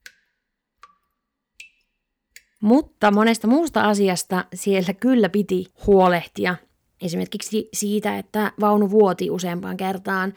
Mutta 2.62 3.12
monesta 3.12 3.48
muusta 3.48 3.82
asiasta 3.82 4.46
siellä 4.54 4.94
kyllä 4.94 5.30
piti 5.30 5.66
huolehtia. 5.88 6.56
Esimerkiksi 7.02 7.70
siitä, 7.74 8.18
että 8.18 8.52
vaunu 8.60 8.92
vuoti 8.92 9.30
useampaan 9.32 9.78
kertaan. 9.78 10.34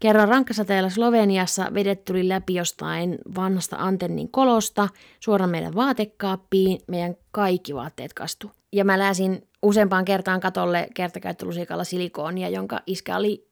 Kerran 0.00 0.28
rankkasateella 0.28 0.90
Sloveniassa 0.90 1.70
vedet 1.74 2.04
tuli 2.04 2.28
läpi 2.28 2.54
jostain 2.54 3.18
vanhasta 3.36 3.76
antennin 3.76 4.30
kolosta 4.30 4.88
suoraan 5.20 5.50
meidän 5.50 5.74
vaatekaappiin, 5.74 6.80
meidän 6.86 7.14
kaikki 7.30 7.74
vaatteet 7.74 8.14
kastu. 8.14 8.50
Ja 8.72 8.84
mä 8.84 8.98
läsin 8.98 9.48
useampaan 9.62 10.04
kertaan 10.04 10.40
katolle 10.40 10.88
kertakäyttölusikalla 10.94 11.84
silikoonia, 11.84 12.48
jonka 12.48 12.80
iskä 12.86 13.16
oli 13.16 13.47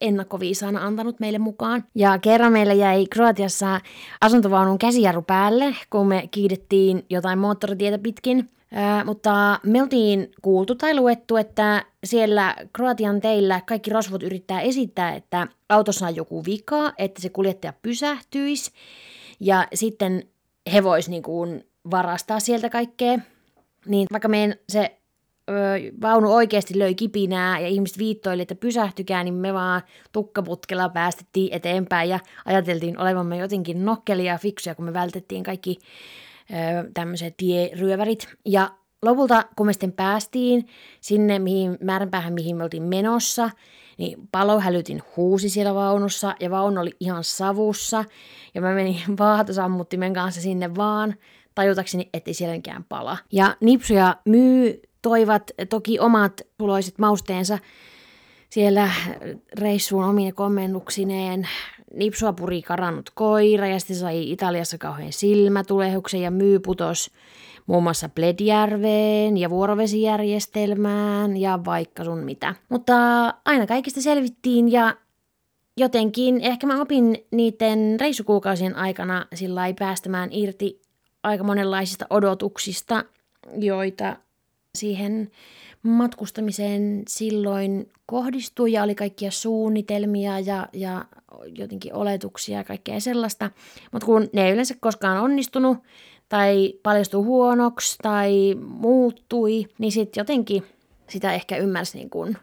ennakkoviisaana 0.00 0.86
antanut 0.86 1.20
meille 1.20 1.38
mukaan. 1.38 1.84
Ja 1.94 2.18
kerran 2.18 2.52
meillä 2.52 2.72
jäi 2.72 3.06
Kroatiassa 3.06 3.80
asuntovaunun 4.20 4.78
käsijarru 4.78 5.22
päälle, 5.22 5.76
kun 5.90 6.06
me 6.06 6.28
kiidettiin 6.30 7.04
jotain 7.10 7.38
moottoritietä 7.38 7.98
pitkin. 7.98 8.50
Ää, 8.72 9.04
mutta 9.04 9.60
me 9.62 9.82
oltiin 9.82 10.30
kuultu 10.42 10.74
tai 10.74 10.94
luettu, 10.94 11.36
että 11.36 11.84
siellä 12.04 12.56
Kroatian 12.72 13.20
teillä 13.20 13.60
kaikki 13.66 13.90
rosvot 13.90 14.22
yrittää 14.22 14.60
esittää, 14.60 15.14
että 15.14 15.48
autossa 15.68 16.06
on 16.06 16.16
joku 16.16 16.44
vika, 16.44 16.92
että 16.98 17.22
se 17.22 17.28
kuljettaja 17.28 17.72
pysähtyisi 17.82 18.70
ja 19.40 19.68
sitten 19.74 20.22
he 20.72 20.84
vois 20.84 21.08
niinku 21.08 21.46
varastaa 21.90 22.40
sieltä 22.40 22.70
kaikkea. 22.70 23.18
Niin 23.86 24.06
vaikka 24.12 24.28
meidän 24.28 24.54
se 24.68 24.96
vaunu 26.02 26.34
oikeasti 26.34 26.78
löi 26.78 26.94
kipinää 26.94 27.60
ja 27.60 27.68
ihmiset 27.68 27.98
viittoili, 27.98 28.42
että 28.42 28.54
pysähtykää, 28.54 29.24
niin 29.24 29.34
me 29.34 29.54
vaan 29.54 29.82
tukkaputkella 30.12 30.88
päästettiin 30.88 31.52
eteenpäin 31.52 32.10
ja 32.10 32.18
ajateltiin 32.44 32.98
olevamme 32.98 33.36
jotenkin 33.36 33.84
nokkelia 33.84 34.32
ja 34.32 34.38
fiksuja, 34.38 34.74
kun 34.74 34.84
me 34.84 34.92
vältettiin 34.92 35.42
kaikki 35.42 35.78
tämmöiset 36.94 37.34
tieryövärit. 37.36 38.28
Ja 38.44 38.70
lopulta, 39.02 39.44
kun 39.56 39.66
me 39.66 39.72
sitten 39.72 39.92
päästiin 39.92 40.66
sinne 41.00 41.38
mihin, 41.38 41.78
määränpäähän, 41.80 42.32
mihin 42.32 42.56
me 42.56 42.64
oltiin 42.64 42.82
menossa, 42.82 43.50
niin 43.98 44.28
palohälytin 44.32 45.02
huusi 45.16 45.48
siellä 45.48 45.74
vaunussa 45.74 46.34
ja 46.40 46.50
vaunu 46.50 46.80
oli 46.80 46.96
ihan 47.00 47.24
savussa. 47.24 48.04
Ja 48.54 48.60
mä 48.60 48.74
menin 48.74 49.00
vaahtosammuttimen 49.18 50.14
kanssa 50.14 50.40
sinne 50.40 50.74
vaan 50.74 51.14
tajutakseni, 51.54 52.08
ettei 52.12 52.34
siellä 52.34 52.82
pala. 52.88 53.18
Ja 53.32 53.56
Nipsuja 53.60 54.16
myy 54.24 54.82
toivat 55.04 55.50
toki 55.68 55.98
omat 55.98 56.40
tuloiset 56.58 56.98
mausteensa 56.98 57.58
siellä 58.50 58.90
reissuun 59.58 60.04
omine 60.04 60.32
kommennuksineen. 60.32 61.48
Nipsua 61.94 62.32
puri 62.32 62.62
karannut 62.62 63.10
koira 63.14 63.66
ja 63.66 63.78
sitten 63.78 63.96
sai 63.96 64.30
Italiassa 64.30 64.78
kauhean 64.78 65.12
silmätulehuksen 65.12 66.20
ja 66.20 66.30
myy 66.30 66.60
putos 66.60 67.10
muun 67.66 67.82
muassa 67.82 68.08
Bledjärveen 68.08 69.36
ja 69.36 69.50
vuorovesijärjestelmään 69.50 71.36
ja 71.36 71.58
vaikka 71.64 72.04
sun 72.04 72.18
mitä. 72.18 72.54
Mutta 72.68 72.94
aina 73.44 73.66
kaikista 73.66 74.00
selvittiin 74.00 74.72
ja 74.72 74.96
jotenkin 75.76 76.40
ehkä 76.40 76.66
mä 76.66 76.80
opin 76.80 77.26
niiden 77.30 77.96
reissukuukausien 78.00 78.76
aikana 78.76 79.26
sillä 79.34 79.66
ei 79.66 79.74
päästämään 79.74 80.28
irti 80.32 80.80
aika 81.22 81.44
monenlaisista 81.44 82.06
odotuksista, 82.10 83.04
joita 83.58 84.16
siihen 84.74 85.30
matkustamiseen 85.82 87.02
silloin 87.08 87.92
kohdistui 88.06 88.72
ja 88.72 88.82
oli 88.82 88.94
kaikkia 88.94 89.30
suunnitelmia 89.30 90.40
ja, 90.40 90.68
ja 90.72 91.04
jotenkin 91.58 91.94
oletuksia 91.94 92.58
ja 92.58 92.64
kaikkea 92.64 93.00
sellaista. 93.00 93.50
Mutta 93.92 94.06
kun 94.06 94.28
ne 94.32 94.46
ei 94.46 94.52
yleensä 94.52 94.74
koskaan 94.80 95.20
onnistunut 95.20 95.78
tai 96.28 96.74
paljastui 96.82 97.24
huonoksi 97.24 97.98
tai 98.02 98.54
muuttui, 98.60 99.66
niin 99.78 99.92
sitten 99.92 100.20
jotenkin 100.20 100.62
sitä 101.08 101.32
ehkä 101.32 101.56
ymmärsi 101.56 101.98
niin 101.98 102.10
kun 102.10 102.36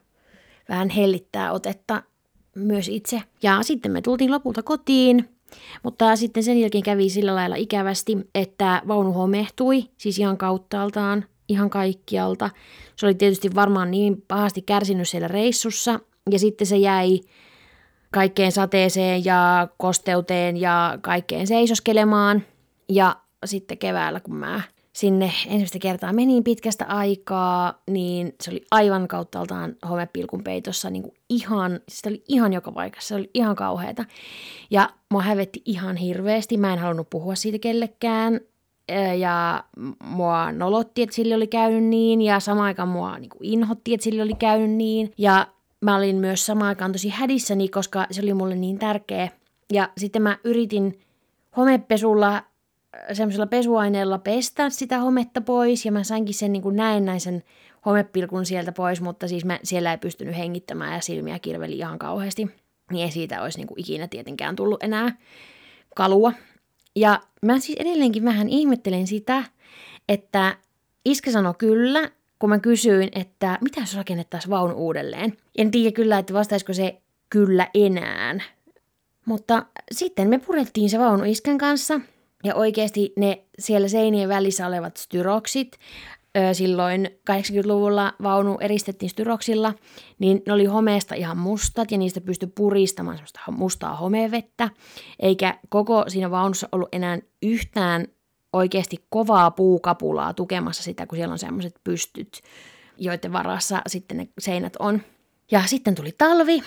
vähän 0.69 0.89
hellittää 0.89 1.51
otetta 1.51 2.03
myös 2.55 2.89
itse. 2.89 3.21
Ja 3.43 3.63
sitten 3.63 3.91
me 3.91 4.01
tultiin 4.01 4.31
lopulta 4.31 4.63
kotiin, 4.63 5.29
mutta 5.83 6.15
sitten 6.15 6.43
sen 6.43 6.59
jälkeen 6.59 6.83
kävi 6.83 7.09
sillä 7.09 7.35
lailla 7.35 7.55
ikävästi, 7.55 8.17
että 8.35 8.81
vaunu 8.87 9.13
homehtui, 9.13 9.83
siis 9.97 10.19
ihan 10.19 10.37
kauttaaltaan, 10.37 11.25
ihan 11.47 11.69
kaikkialta. 11.69 12.49
Se 12.95 13.05
oli 13.05 13.15
tietysti 13.15 13.55
varmaan 13.55 13.91
niin 13.91 14.23
pahasti 14.27 14.61
kärsinyt 14.61 15.09
siellä 15.09 15.27
reissussa 15.27 15.99
ja 16.31 16.39
sitten 16.39 16.67
se 16.67 16.77
jäi 16.77 17.19
kaikkeen 18.11 18.51
sateeseen 18.51 19.25
ja 19.25 19.67
kosteuteen 19.77 20.57
ja 20.57 20.97
kaikkeen 21.01 21.47
seisoskelemaan. 21.47 22.43
Ja 22.89 23.15
sitten 23.45 23.77
keväällä, 23.77 24.19
kun 24.19 24.35
mä 24.35 24.61
sinne 24.93 25.31
ensimmäistä 25.45 25.79
kertaa 25.79 26.13
menin 26.13 26.43
pitkästä 26.43 26.85
aikaa, 26.85 27.81
niin 27.89 28.35
se 28.41 28.51
oli 28.51 28.65
aivan 28.71 29.07
kauttaaltaan 29.07 29.75
homepilkun 29.89 30.43
peitossa 30.43 30.89
niin 30.89 31.03
kuin 31.03 31.15
ihan, 31.29 31.79
se 31.89 32.09
oli 32.09 32.23
ihan 32.27 32.53
joka 32.53 32.71
paikassa, 32.71 33.07
se 33.07 33.15
oli 33.15 33.29
ihan 33.33 33.55
kauheata. 33.55 34.05
Ja 34.71 34.89
mua 35.11 35.21
hävetti 35.21 35.61
ihan 35.65 35.95
hirveästi, 35.95 36.57
mä 36.57 36.73
en 36.73 36.79
halunnut 36.79 37.09
puhua 37.09 37.35
siitä 37.35 37.59
kellekään, 37.59 38.39
ja 39.19 39.63
mua 40.03 40.51
nolotti, 40.51 41.01
että 41.01 41.15
sille 41.15 41.35
oli 41.35 41.47
käynyt 41.47 41.83
niin, 41.83 42.21
ja 42.21 42.39
samaan 42.39 42.65
aikaan 42.65 42.89
mua 42.89 43.17
niin 43.17 43.29
kuin 43.29 43.43
inhotti, 43.43 43.93
että 43.93 44.03
sille 44.03 44.23
oli 44.23 44.33
käynyt 44.33 44.71
niin, 44.71 45.13
ja 45.17 45.47
mä 45.81 45.95
olin 45.95 46.15
myös 46.15 46.45
samaan 46.45 46.67
aikaan 46.67 46.91
tosi 46.91 47.09
hädissäni, 47.09 47.69
koska 47.69 48.07
se 48.11 48.21
oli 48.21 48.33
mulle 48.33 48.55
niin 48.55 48.79
tärkeä. 48.79 49.29
Ja 49.73 49.89
sitten 49.97 50.21
mä 50.21 50.37
yritin 50.43 50.99
homepesulla 51.57 52.43
semmoisella 53.13 53.47
pesuaineella 53.47 54.17
pestä 54.17 54.69
sitä 54.69 54.99
hometta 54.99 55.41
pois 55.41 55.85
ja 55.85 55.91
mä 55.91 56.03
sainkin 56.03 56.35
sen 56.35 56.51
niin 56.51 56.63
kuin 56.63 56.75
näennäisen 56.75 57.43
homepilkun 57.85 58.45
sieltä 58.45 58.71
pois, 58.71 59.01
mutta 59.01 59.27
siis 59.27 59.45
mä 59.45 59.59
siellä 59.63 59.91
ei 59.91 59.97
pystynyt 59.97 60.37
hengittämään 60.37 60.93
ja 60.93 61.01
silmiä 61.01 61.39
kirveli 61.39 61.77
ihan 61.77 61.99
kauheasti. 61.99 62.49
Niin 62.91 63.05
ei 63.05 63.11
siitä 63.11 63.41
olisi 63.41 63.57
niin 63.57 63.67
kuin 63.67 63.79
ikinä 63.79 64.07
tietenkään 64.07 64.55
tullut 64.55 64.83
enää 64.83 65.17
kalua. 65.95 66.33
Ja 66.95 67.21
mä 67.41 67.59
siis 67.59 67.79
edelleenkin 67.79 68.25
vähän 68.25 68.49
ihmettelen 68.49 69.07
sitä, 69.07 69.43
että 70.09 70.57
iskä 71.05 71.31
sanoi 71.31 71.53
kyllä, 71.57 72.11
kun 72.39 72.49
mä 72.49 72.59
kysyin, 72.59 73.09
että 73.11 73.57
mitä 73.61 73.79
jos 73.79 73.95
rakennettaisiin 73.95 74.49
vaunu 74.49 74.73
uudelleen. 74.73 75.37
En 75.57 75.71
tiedä 75.71 75.91
kyllä, 75.91 76.17
että 76.17 76.33
vastaisiko 76.33 76.73
se 76.73 77.01
kyllä 77.29 77.67
enää. 77.73 78.39
Mutta 79.25 79.65
sitten 79.91 80.29
me 80.29 80.39
purettiin 80.39 80.89
se 80.89 80.99
vaunu 80.99 81.23
iskän 81.23 81.57
kanssa 81.57 81.99
ja 82.43 82.55
oikeasti 82.55 83.13
ne 83.17 83.43
siellä 83.59 83.87
seinien 83.87 84.29
välissä 84.29 84.67
olevat 84.67 84.97
styroksit, 84.97 85.79
silloin 86.53 87.09
80-luvulla 87.31 88.13
vaunu 88.23 88.57
eristettiin 88.61 89.09
styroksilla, 89.09 89.73
niin 90.19 90.41
ne 90.47 90.53
oli 90.53 90.65
homeesta 90.65 91.15
ihan 91.15 91.37
mustat 91.37 91.91
ja 91.91 91.97
niistä 91.97 92.21
pystyi 92.21 92.49
puristamaan 92.55 93.17
semmoista 93.17 93.39
mustaa 93.51 93.95
homevettä, 93.95 94.69
eikä 95.19 95.59
koko 95.69 96.05
siinä 96.07 96.31
vaunussa 96.31 96.69
ollut 96.71 96.89
enää 96.91 97.19
yhtään 97.41 98.07
oikeasti 98.53 98.97
kovaa 99.09 99.51
puukapulaa 99.51 100.33
tukemassa 100.33 100.83
sitä, 100.83 101.05
kun 101.05 101.17
siellä 101.17 101.31
on 101.31 101.39
semmoiset 101.39 101.75
pystyt, 101.83 102.41
joiden 102.97 103.33
varassa 103.33 103.81
sitten 103.87 104.17
ne 104.17 104.27
seinät 104.39 104.73
on. 104.79 105.01
Ja 105.51 105.63
sitten 105.65 105.95
tuli 105.95 106.11
talvi 106.17 106.63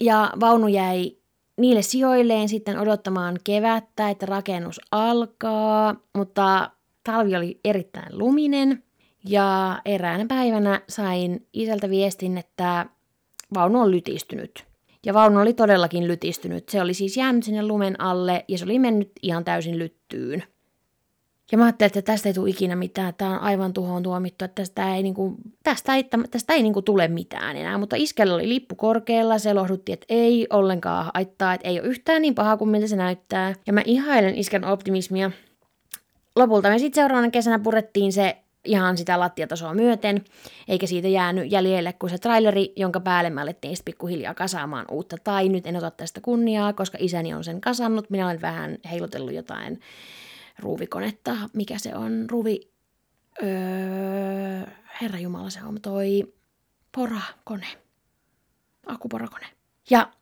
ja 0.00 0.32
vaunu 0.40 0.68
jäi 0.68 1.16
niille 1.56 1.82
sijoilleen 1.82 2.48
sitten 2.48 2.78
odottamaan 2.78 3.38
kevättä, 3.44 4.10
että 4.10 4.26
rakennus 4.26 4.80
alkaa, 4.90 5.96
mutta 6.14 6.70
talvi 7.04 7.36
oli 7.36 7.60
erittäin 7.64 8.18
luminen 8.18 8.82
ja 9.24 9.80
eräänä 9.84 10.24
päivänä 10.28 10.80
sain 10.88 11.46
isältä 11.52 11.90
viestin, 11.90 12.38
että 12.38 12.86
vaunu 13.54 13.80
on 13.80 13.90
lytistynyt. 13.90 14.64
Ja 15.06 15.14
vaunu 15.14 15.40
oli 15.40 15.52
todellakin 15.52 16.08
lytistynyt. 16.08 16.68
Se 16.68 16.82
oli 16.82 16.94
siis 16.94 17.16
jäänyt 17.16 17.44
sinne 17.44 17.66
lumen 17.66 18.00
alle 18.00 18.44
ja 18.48 18.58
se 18.58 18.64
oli 18.64 18.78
mennyt 18.78 19.12
ihan 19.22 19.44
täysin 19.44 19.78
lyttyyn. 19.78 20.42
Ja 21.52 21.58
mä 21.58 21.64
ajattelin, 21.64 21.88
että 21.88 22.02
tästä 22.02 22.28
ei 22.28 22.34
tule 22.34 22.50
ikinä 22.50 22.76
mitään, 22.76 23.14
tämä 23.14 23.30
on 23.30 23.38
aivan 23.38 23.72
tuhoon 23.72 24.02
tuomittu, 24.02 24.44
että 24.44 24.62
tästä 24.62 24.96
ei, 24.96 25.02
niinku, 25.02 25.36
tästä 25.62 25.94
ei, 25.94 26.04
tästä 26.30 26.52
ei 26.52 26.62
niinku 26.62 26.82
tule 26.82 27.08
mitään 27.08 27.56
enää. 27.56 27.78
Mutta 27.78 27.96
iskellä 27.96 28.34
oli 28.34 28.48
lippu 28.48 28.74
korkealla, 28.74 29.38
se 29.38 29.54
lohdutti, 29.54 29.92
että 29.92 30.06
ei 30.08 30.46
ollenkaan 30.50 31.10
haittaa, 31.14 31.54
että 31.54 31.68
ei 31.68 31.80
ole 31.80 31.88
yhtään 31.88 32.22
niin 32.22 32.34
paha 32.34 32.56
kuin 32.56 32.70
miltä 32.70 32.86
se 32.86 32.96
näyttää. 32.96 33.54
Ja 33.66 33.72
mä 33.72 33.82
ihailen 33.84 34.34
iskän 34.34 34.64
optimismia. 34.64 35.30
Lopulta 36.36 36.68
me 36.68 36.78
sitten 36.78 37.02
seuraavana 37.02 37.30
kesänä 37.30 37.58
purettiin 37.58 38.12
se 38.12 38.36
ihan 38.64 38.98
sitä 38.98 39.20
lattiatasoa 39.20 39.74
myöten, 39.74 40.24
eikä 40.68 40.86
siitä 40.86 41.08
jäänyt 41.08 41.52
jäljelle 41.52 41.92
kuin 41.92 42.10
se 42.10 42.18
traileri, 42.18 42.72
jonka 42.76 43.00
päälle 43.00 43.30
me 43.30 43.40
alettiin 43.40 43.76
pikkuhiljaa 43.84 44.34
kasaamaan 44.34 44.86
uutta. 44.90 45.16
Tai 45.24 45.48
nyt 45.48 45.66
en 45.66 45.76
ota 45.76 45.90
tästä 45.90 46.20
kunniaa, 46.20 46.72
koska 46.72 46.98
isäni 47.00 47.34
on 47.34 47.44
sen 47.44 47.60
kasannut. 47.60 48.10
Minä 48.10 48.26
olen 48.26 48.42
vähän 48.42 48.78
heilutellut 48.90 49.34
jotain 49.34 49.80
ruuvikonetta, 50.58 51.36
mikä 51.52 51.78
se 51.78 51.94
on, 51.94 52.26
ruuvi, 52.30 52.70
öö, 53.42 54.70
herra 55.02 55.18
Jumala 55.18 55.50
se 55.50 55.60
on 55.62 55.80
toi 55.80 56.34
porakone, 56.92 57.66
akkuporakone. 58.86 59.46
Ja 59.90 60.12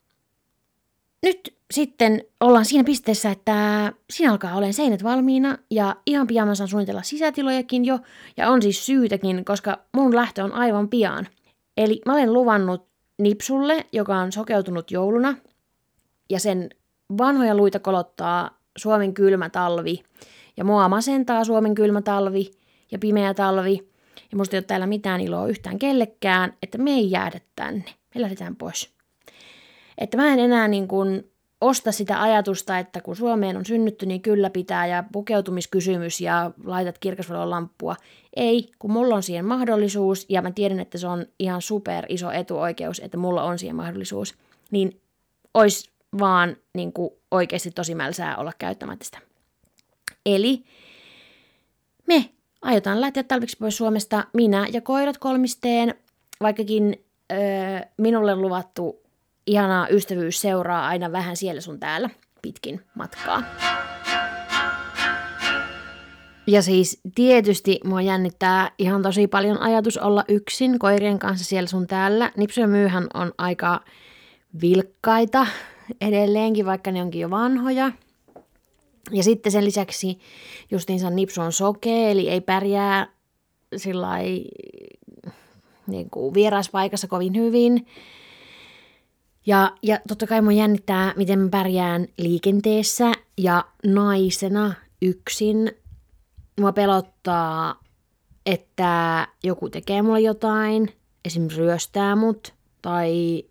nyt 1.23 1.55
sitten 1.71 2.25
ollaan 2.41 2.65
siinä 2.65 2.85
pisteessä, 2.85 3.31
että 3.31 3.93
siinä 4.11 4.33
alkaa 4.33 4.55
olen 4.55 4.75
seinät 4.75 5.05
valmiina 5.05 5.59
ja 5.71 5.97
ihan 6.07 6.27
pian 6.27 6.49
mä 6.49 6.55
saan 6.55 6.69
suunnitella 6.69 7.03
sisätilojakin 7.03 7.85
jo 7.85 7.99
ja 8.37 8.51
on 8.51 8.63
siis 8.63 8.87
syytäkin, 8.87 9.45
koska 9.45 9.79
mun 9.93 10.17
lähtö 10.17 10.45
on 10.45 10.53
aivan 10.53 10.89
pian. 10.89 11.29
Eli 11.77 12.01
mä 12.07 12.13
olen 12.13 12.33
luvannut 12.33 12.91
Nipsulle, 13.19 13.87
joka 13.93 14.17
on 14.17 14.33
sokeutunut 14.33 14.91
jouluna 14.91 15.35
ja 16.31 16.41
sen 16.41 16.71
vanhoja 17.19 17.55
luita 17.55 17.79
kolottaa 17.79 18.59
Suomen 18.79 19.15
kylmä 19.15 19.51
talvi. 19.51 20.03
Ja 20.57 20.65
mua 20.65 20.89
masentaa 20.89 21.45
Suomen 21.45 21.75
kylmä 21.75 22.03
talvi 22.03 22.51
ja 22.91 22.99
pimeä 22.99 23.35
talvi. 23.35 23.91
Ja 24.33 24.39
musta 24.39 24.57
ei 24.57 24.59
ole 24.59 24.65
täällä 24.65 24.87
mitään 24.87 25.21
iloa 25.21 25.47
yhtään 25.47 25.79
kellekään, 25.79 26.53
että 26.63 26.79
me 26.79 26.91
ei 26.91 27.11
jäädä 27.11 27.41
tänne. 27.57 27.85
Me 28.15 28.21
lähdetään 28.21 28.57
pois. 28.57 29.00
Että 30.01 30.17
mä 30.17 30.33
en 30.33 30.39
enää 30.39 30.69
niin 30.69 30.89
kuin 30.89 31.31
osta 31.61 31.93
sitä 31.93 32.23
ajatusta, 32.23 32.79
että 32.79 33.01
kun 33.01 33.17
Suomeen 33.17 33.57
on 33.57 33.65
synnytty, 33.65 34.07
niin 34.07 34.23
kyllä 34.23 34.51
pitää 34.51 34.87
ja 34.87 35.05
pukeutumiskysymys 35.13 36.21
ja 36.21 36.51
laitat 36.65 36.99
kirkasvalon 36.99 37.51
lamppua. 37.51 37.97
Ei, 38.37 38.73
kun 38.79 38.93
mulla 38.93 39.15
on 39.15 39.23
siihen 39.23 39.45
mahdollisuus 39.45 40.27
ja 40.29 40.43
mä 40.43 40.51
tiedän, 40.51 40.81
että 40.81 40.99
se 40.99 41.07
on 41.07 41.27
ihan 41.39 41.63
super 41.63 42.07
iso 42.09 42.31
etuoikeus, 42.31 43.01
että 43.01 43.17
mulla 43.17 43.43
on 43.43 43.59
siihen 43.59 43.77
mahdollisuus, 43.77 44.35
niin 44.71 45.01
olisi 45.55 45.91
vaan 46.19 46.57
niin 46.75 46.93
kuin 46.93 47.11
oikeasti 47.31 47.71
tosi 47.71 47.95
mälsää 47.95 48.37
olla 48.37 48.53
käyttämättä 48.59 49.05
sitä. 49.05 49.19
Eli 50.27 50.65
me 52.07 52.31
aiotaan 52.63 53.01
lähteä 53.01 53.23
talviksi 53.23 53.57
pois 53.57 53.77
Suomesta, 53.77 54.25
minä 54.33 54.67
ja 54.73 54.81
koirat 54.81 55.19
kolmisteen, 55.19 55.95
vaikkakin 56.41 57.05
öö, 57.33 57.39
minulle 57.97 58.37
luvattu 58.37 59.01
ihana 59.47 59.87
ystävyys 59.91 60.41
seuraa 60.41 60.87
aina 60.87 61.13
vähän 61.13 61.37
siellä 61.37 61.61
sun 61.61 61.81
täällä 61.81 62.11
pitkin 62.43 62.81
matkaa. 62.95 63.43
Ja 66.47 66.63
siis 66.63 67.01
tietysti 67.15 67.81
mua 67.85 68.03
jännittää 68.03 68.71
ihan 68.79 69.03
tosi 69.03 69.27
paljon 69.27 69.59
ajatus 69.59 69.99
olla 69.99 70.25
yksin 70.29 70.79
koirien 70.79 71.19
kanssa 71.19 71.45
siellä 71.45 71.69
sun 71.69 71.87
täällä. 71.87 72.33
Nipsu 72.37 72.61
ja 72.61 72.67
myyhän 72.67 73.07
on 73.15 73.33
aika 73.39 73.81
vilkkaita 74.61 75.47
edelleenkin, 76.01 76.67
vaikka 76.67 76.91
ne 76.91 77.03
onkin 77.03 77.21
jo 77.21 77.31
vanhoja. 77.31 77.93
Ja 79.11 79.23
sitten 79.23 79.53
sen 79.53 79.65
lisäksi 79.65 80.19
justiinsa 80.71 81.11
Nipsu 81.11 81.41
on 81.41 81.53
sokea, 81.53 82.09
eli 82.09 82.29
ei 82.29 82.41
pärjää 82.41 83.07
sillä 83.77 84.19
niin 85.87 86.09
vieraspaikassa 86.35 87.09
kovin 87.09 87.37
hyvin. 87.37 87.87
Ja, 89.51 89.73
ja 89.83 90.01
totta 90.09 90.27
kai 90.27 90.43
mun 90.43 90.57
jännittää, 90.57 91.13
miten 91.17 91.39
mä 91.39 91.49
pärjään 91.49 92.07
liikenteessä 92.19 93.13
ja 93.39 93.65
naisena 93.87 94.75
yksin. 95.03 95.73
Mua 96.61 96.73
pelottaa, 96.73 97.81
että 98.47 99.27
joku 99.45 99.71
tekee 99.71 100.03
mulle 100.03 100.21
jotain, 100.21 100.93
esim. 101.25 101.49
ryöstää 101.57 102.17
mut 102.17 102.55
tai 102.83 103.45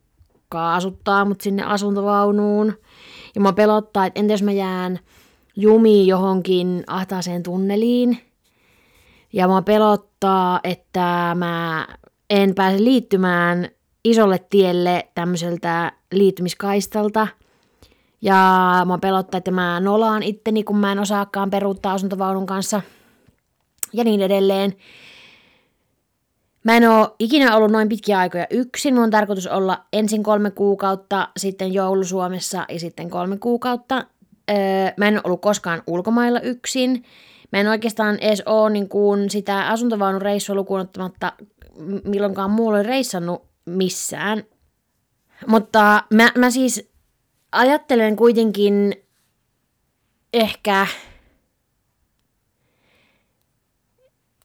kaasuttaa 0.49 1.25
mut 1.25 1.41
sinne 1.41 1.63
asuntovaunuun. 1.63 2.73
Ja 3.35 3.41
mua 3.41 3.53
pelottaa, 3.53 4.05
että 4.05 4.19
entä 4.19 4.33
jos 4.33 4.43
mä 4.43 4.51
jään 4.51 4.99
jumiin 5.55 6.07
johonkin 6.07 6.83
ahtaaseen 6.87 7.43
tunneliin. 7.43 8.17
Ja 9.33 9.47
mua 9.47 9.61
pelottaa, 9.61 10.59
että 10.63 11.35
mä 11.35 11.87
en 12.29 12.55
pääse 12.55 12.83
liittymään 12.83 13.69
isolle 14.09 14.39
tielle 14.49 15.07
tämmöiseltä 15.15 15.91
liittymiskaistalta. 16.11 17.27
Ja 18.21 18.35
mä 18.85 18.97
pelottaa, 18.97 19.37
että 19.37 19.51
mä 19.51 19.79
nolaan 19.79 20.23
itteni, 20.23 20.63
kun 20.63 20.77
mä 20.77 20.91
en 20.91 20.99
osaakaan 20.99 21.49
peruuttaa 21.49 21.93
asuntovaunun 21.93 22.45
kanssa. 22.45 22.81
Ja 23.93 24.03
niin 24.03 24.21
edelleen. 24.21 24.73
Mä 26.63 26.77
en 26.77 26.89
oo 26.89 27.15
ikinä 27.19 27.55
ollut 27.55 27.71
noin 27.71 27.89
pitkiä 27.89 28.19
aikoja 28.19 28.47
yksin. 28.49 28.93
Mun 28.93 29.03
on 29.03 29.09
tarkoitus 29.11 29.47
olla 29.47 29.85
ensin 29.93 30.23
kolme 30.23 30.51
kuukautta, 30.51 31.29
sitten 31.37 31.73
joulu 31.73 32.03
Suomessa 32.03 32.65
ja 32.69 32.79
sitten 32.79 33.09
kolme 33.09 33.37
kuukautta. 33.37 34.05
Öö, 34.49 34.57
mä 34.97 35.07
en 35.07 35.21
ollut 35.23 35.41
koskaan 35.41 35.83
ulkomailla 35.87 36.39
yksin. 36.39 37.03
Mä 37.51 37.59
en 37.59 37.67
oikeastaan 37.67 38.19
edes 38.19 38.43
oo 38.45 38.69
niin 38.69 38.89
kuin 38.89 39.29
sitä 39.29 39.67
asuntovaunun 39.67 40.21
reissua 40.21 40.55
lukuun 40.55 40.79
ottamatta 40.79 41.33
milloinkaan 42.05 42.51
muulla 42.51 42.77
ole 42.77 42.83
reissannut 42.83 43.48
missään. 43.69 44.43
Mutta 45.47 46.03
mä, 46.13 46.31
mä 46.37 46.49
siis 46.49 46.89
ajattelen 47.51 48.15
kuitenkin 48.15 48.95
ehkä 50.33 50.87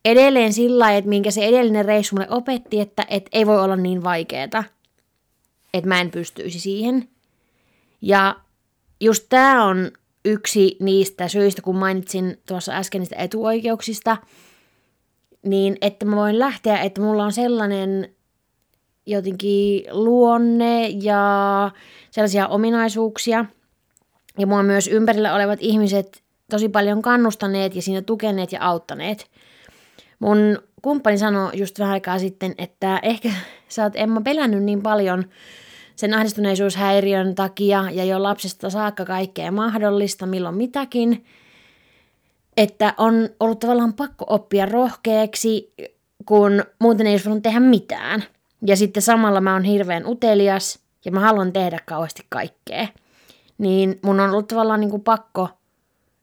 edelleen 0.05 0.53
sillä 0.53 0.85
lailla, 0.85 0.99
että 0.99 1.09
minkä 1.09 1.31
se 1.31 1.45
edellinen 1.45 1.85
reissu 1.85 2.17
mulle 2.17 2.31
opetti, 2.31 2.81
että, 2.81 3.07
että 3.09 3.31
ei 3.33 3.47
voi 3.47 3.61
olla 3.61 3.77
niin 3.77 4.05
vaikeeta, 4.05 4.65
että 5.75 5.89
mä 5.89 6.01
en 6.01 6.11
pystyisi 6.11 6.61
siihen. 6.61 7.09
Ja 8.01 8.41
just 9.01 9.27
tämä 9.29 9.65
on 9.65 9.91
yksi 10.25 10.77
niistä 10.81 11.29
syistä, 11.29 11.63
kun 11.63 11.77
mainitsin 11.77 12.41
tuossa 12.47 12.73
äsken 12.73 12.99
niistä 12.99 13.17
etuoikeuksista, 13.17 14.17
niin 15.43 15.77
että 15.81 16.07
mä 16.07 16.17
voin 16.17 16.39
lähteä, 16.39 16.79
että 16.79 17.01
mulla 17.01 17.25
on 17.25 17.33
sellainen 17.33 18.14
jotenkin 19.07 19.85
luonne 19.91 20.89
ja 20.89 21.71
sellaisia 22.11 22.49
ominaisuuksia. 22.49 23.45
Ja 24.39 24.47
mua 24.47 24.63
myös 24.63 24.89
ympärillä 24.89 25.35
olevat 25.35 25.59
ihmiset 25.63 26.23
tosi 26.51 26.69
paljon 26.69 27.03
kannustaneet 27.03 27.77
ja 27.77 27.83
siinä 27.83 28.03
tukeneet 28.03 28.53
ja 28.53 28.59
auttaneet. 28.63 29.27
Mun 30.19 30.59
kumppani 30.83 31.19
sanoi 31.19 31.51
just 31.55 31.79
vähän 31.79 31.93
aikaa 31.93 32.19
sitten, 32.19 32.55
että 32.59 33.01
ehkä 33.03 33.31
sä 33.69 33.83
oot 33.83 33.97
Emma 33.97 34.21
pelännyt 34.21 34.63
niin 34.63 34.83
paljon 34.83 35.25
sen 35.97 36.15
ahdistuneisuushäiriön 36.15 37.35
takia 37.35 37.85
ja 37.93 38.05
jo 38.05 38.23
lapsesta 38.23 38.71
saakka 38.71 39.05
kaikkea 39.05 39.53
mahdollista, 39.53 40.27
milloin 40.27 40.55
mitäkin, 40.55 41.25
että 42.57 42.95
on 42.97 43.29
ollut 43.41 43.59
tavallaan 43.59 43.95
pakko 43.95 44.25
oppia 44.29 44.67
rohkeaksi, 44.67 45.73
kun 46.27 46.65
muuten 46.79 47.07
ei 47.07 47.13
olisi 47.13 47.25
voinut 47.25 47.43
tehdä 47.43 47.61
mitään. 47.61 48.25
Ja 48.67 48.77
sitten 48.77 49.03
samalla 49.03 49.41
mä 49.41 49.53
oon 49.53 49.65
hirveän 49.65 50.07
utelias 50.07 50.79
ja 51.05 51.13
mä 51.13 51.21
haluan 51.21 51.53
tehdä 51.53 51.79
kauheasti 51.85 52.23
kaikkea. 52.29 52.89
Niin 53.59 53.99
mun 54.03 54.21
on 54.21 54.31
ollut 54.31 54.49
tavallaan 54.49 54.81
niin 54.81 54.91
kuin 54.91 55.03
pakko 55.03 55.49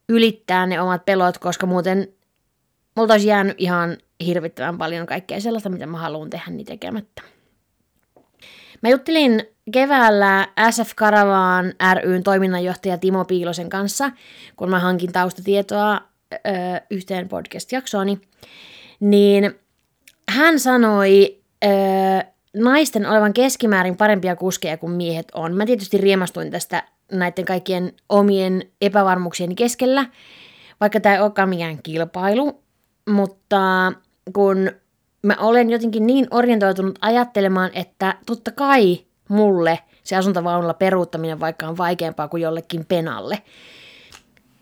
ylittää 0.09 0.65
ne 0.65 0.81
omat 0.81 1.05
pelot, 1.05 1.37
koska 1.37 1.65
muuten 1.65 2.07
multa 2.95 3.13
olisi 3.13 3.27
jäänyt 3.27 3.55
ihan 3.57 3.97
hirvittävän 4.25 4.77
paljon 4.77 5.05
kaikkea 5.05 5.41
sellaista, 5.41 5.69
mitä 5.69 5.85
mä 5.85 5.97
haluan 5.97 6.29
tehdä 6.29 6.51
niin 6.51 6.65
tekemättä. 6.65 7.21
Mä 8.81 8.89
juttelin 8.89 9.43
keväällä 9.71 10.47
SF 10.71 10.91
Karavaan 10.95 11.73
ryn 12.03 12.23
toiminnanjohtaja 12.23 12.97
Timo 12.97 13.25
Piilosen 13.25 13.69
kanssa, 13.69 14.11
kun 14.55 14.69
mä 14.69 14.79
hankin 14.79 15.11
taustatietoa 15.11 16.01
ö, 16.33 16.37
yhteen 16.89 17.29
podcast-jaksooni, 17.29 18.21
niin 18.99 19.55
hän 20.29 20.59
sanoi 20.59 21.41
ö, 21.63 21.67
naisten 22.57 23.09
olevan 23.09 23.33
keskimäärin 23.33 23.97
parempia 23.97 24.35
kuskeja 24.35 24.77
kuin 24.77 24.91
miehet 24.91 25.27
on. 25.33 25.55
Mä 25.55 25.65
tietysti 25.65 25.97
riemastuin 25.97 26.51
tästä 26.51 26.83
näiden 27.11 27.45
kaikkien 27.45 27.93
omien 28.09 28.63
epävarmuuksien 28.81 29.55
keskellä, 29.55 30.05
vaikka 30.79 30.99
tämä 30.99 31.15
ei 31.15 31.21
olekaan 31.21 31.49
mikään 31.49 31.83
kilpailu, 31.83 32.63
mutta 33.09 33.93
kun 34.33 34.71
mä 35.23 35.35
olen 35.39 35.69
jotenkin 35.69 36.07
niin 36.07 36.27
orientoitunut 36.31 36.99
ajattelemaan, 37.01 37.71
että 37.73 38.15
totta 38.25 38.51
kai 38.51 38.99
mulle 39.29 39.79
se 40.03 40.15
asuntovaunulla 40.15 40.73
peruuttaminen 40.73 41.39
vaikka 41.39 41.67
on 41.67 41.77
vaikeampaa 41.77 42.27
kuin 42.27 42.43
jollekin 42.43 42.85
penalle. 42.85 43.37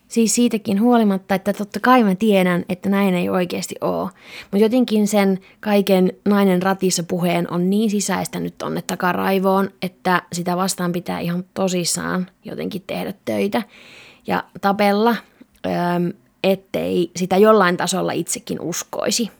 Siis 0.10 0.36
siitäkin 0.36 0.82
huolimatta, 0.82 1.36
että 1.36 1.54
totta 1.54 1.80
kai 1.80 2.04
mä 2.04 2.16
tiedän, 2.16 2.66
että 2.70 2.90
näin 2.90 3.14
ei 3.14 3.30
oikeasti 3.30 3.76
ole. 3.82 4.10
Mutta 4.42 4.66
jotenkin 4.66 5.08
sen 5.08 5.40
kaiken 5.60 6.14
nainen 6.26 6.62
ratissa 6.62 7.04
puheen 7.04 7.52
on 7.52 7.70
niin 7.70 7.90
sisäistänyt 7.90 8.58
tonne 8.58 8.82
takaraivoon, 8.82 9.70
että 9.82 10.22
sitä 10.34 10.58
vastaan 10.58 10.92
pitää 10.92 11.20
ihan 11.20 11.44
tosissaan 11.54 12.28
jotenkin 12.46 12.84
tehdä 12.88 13.14
töitä 13.26 13.64
ja 14.28 14.44
tapella, 14.62 15.16
ettei 16.44 17.12
sitä 17.16 17.38
jollain 17.38 17.78
tasolla 17.78 18.12
itsekin 18.12 18.62
uskoisi. 18.62 19.32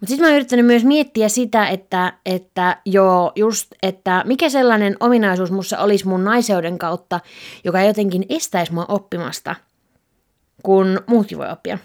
Mutta 0.00 0.08
sitten 0.10 0.24
mä 0.24 0.28
oon 0.28 0.36
yrittänyt 0.36 0.66
myös 0.66 0.84
miettiä 0.84 1.28
sitä, 1.28 1.66
että, 1.68 2.12
että 2.26 2.76
joo, 2.84 3.32
just, 3.36 3.72
että 3.82 4.22
mikä 4.26 4.48
sellainen 4.48 4.96
ominaisuus 5.00 5.50
mussa 5.50 5.78
olisi 5.78 6.08
mun 6.08 6.24
naiseuden 6.24 6.78
kautta, 6.78 7.20
joka 7.64 7.82
jotenkin 7.82 8.26
estäisi 8.28 8.72
mua 8.72 8.84
oppimasta, 8.88 9.56
kun 10.62 11.00
muutkin 11.06 11.38
voi 11.38 11.50
oppia. 11.50 11.78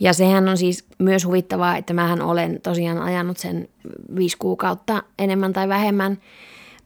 Ja 0.00 0.12
sehän 0.12 0.48
on 0.48 0.56
siis 0.56 0.84
myös 0.98 1.24
huvittavaa, 1.24 1.76
että 1.76 1.94
mähän 1.94 2.22
olen 2.22 2.60
tosiaan 2.62 3.02
ajanut 3.02 3.36
sen 3.36 3.68
viisi 4.16 4.36
kuukautta 4.38 5.02
enemmän 5.18 5.52
tai 5.52 5.68
vähemmän 5.68 6.18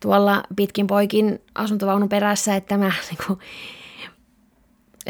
tuolla 0.00 0.42
pitkin 0.56 0.86
poikin 0.86 1.40
asuntovaunun 1.54 2.08
perässä, 2.08 2.56
että 2.56 2.78
mä 2.78 2.92
niin 3.10 3.18
kuin, 3.26 3.38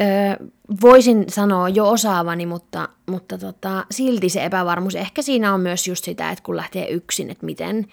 öö, 0.00 0.46
voisin 0.80 1.24
sanoa 1.28 1.68
jo 1.68 1.88
osaavani, 1.88 2.46
mutta, 2.46 2.88
mutta 3.06 3.38
tota, 3.38 3.84
silti 3.90 4.28
se 4.28 4.44
epävarmuus. 4.44 4.94
Ehkä 4.94 5.22
siinä 5.22 5.54
on 5.54 5.60
myös 5.60 5.88
just 5.88 6.04
sitä, 6.04 6.30
että 6.30 6.44
kun 6.44 6.56
lähtee 6.56 6.90
yksin, 6.90 7.30
että 7.30 7.46
miten 7.46 7.86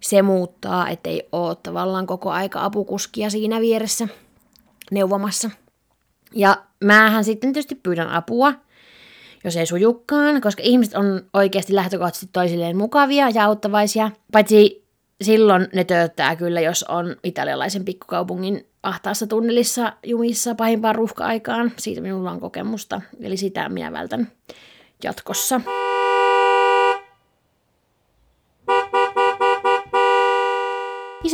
se 0.00 0.22
muuttaa, 0.22 0.88
ettei 0.88 1.28
ole 1.32 1.56
tavallaan 1.62 2.06
koko 2.06 2.30
aika 2.30 2.64
apukuskia 2.64 3.30
siinä 3.30 3.60
vieressä 3.60 4.08
neuvomassa. 4.90 5.50
Ja 6.34 6.62
määhän 6.84 7.24
sitten 7.24 7.52
tietysti 7.52 7.74
pyydän 7.74 8.08
apua, 8.08 8.54
jos 9.44 9.56
ei 9.56 9.66
sujukkaan, 9.66 10.40
koska 10.40 10.62
ihmiset 10.62 10.94
on 10.94 11.22
oikeasti 11.32 11.74
lähtökohtaisesti 11.74 12.28
toisilleen 12.32 12.76
mukavia 12.76 13.30
ja 13.30 13.44
auttavaisia. 13.44 14.10
Paitsi 14.32 14.84
silloin 15.22 15.68
ne 15.74 15.84
tööttää 15.84 16.36
kyllä, 16.36 16.60
jos 16.60 16.82
on 16.82 17.16
italialaisen 17.24 17.84
pikkukaupungin 17.84 18.66
ahtaassa 18.82 19.26
tunnelissa 19.26 19.92
jumissa 20.06 20.54
pahimpaan 20.54 20.94
ruuhka-aikaan. 20.94 21.72
Siitä 21.76 22.00
minulla 22.00 22.30
on 22.30 22.40
kokemusta, 22.40 23.00
eli 23.20 23.36
sitä 23.36 23.68
minä 23.68 23.92
vältän 23.92 24.28
jatkossa. 25.02 25.60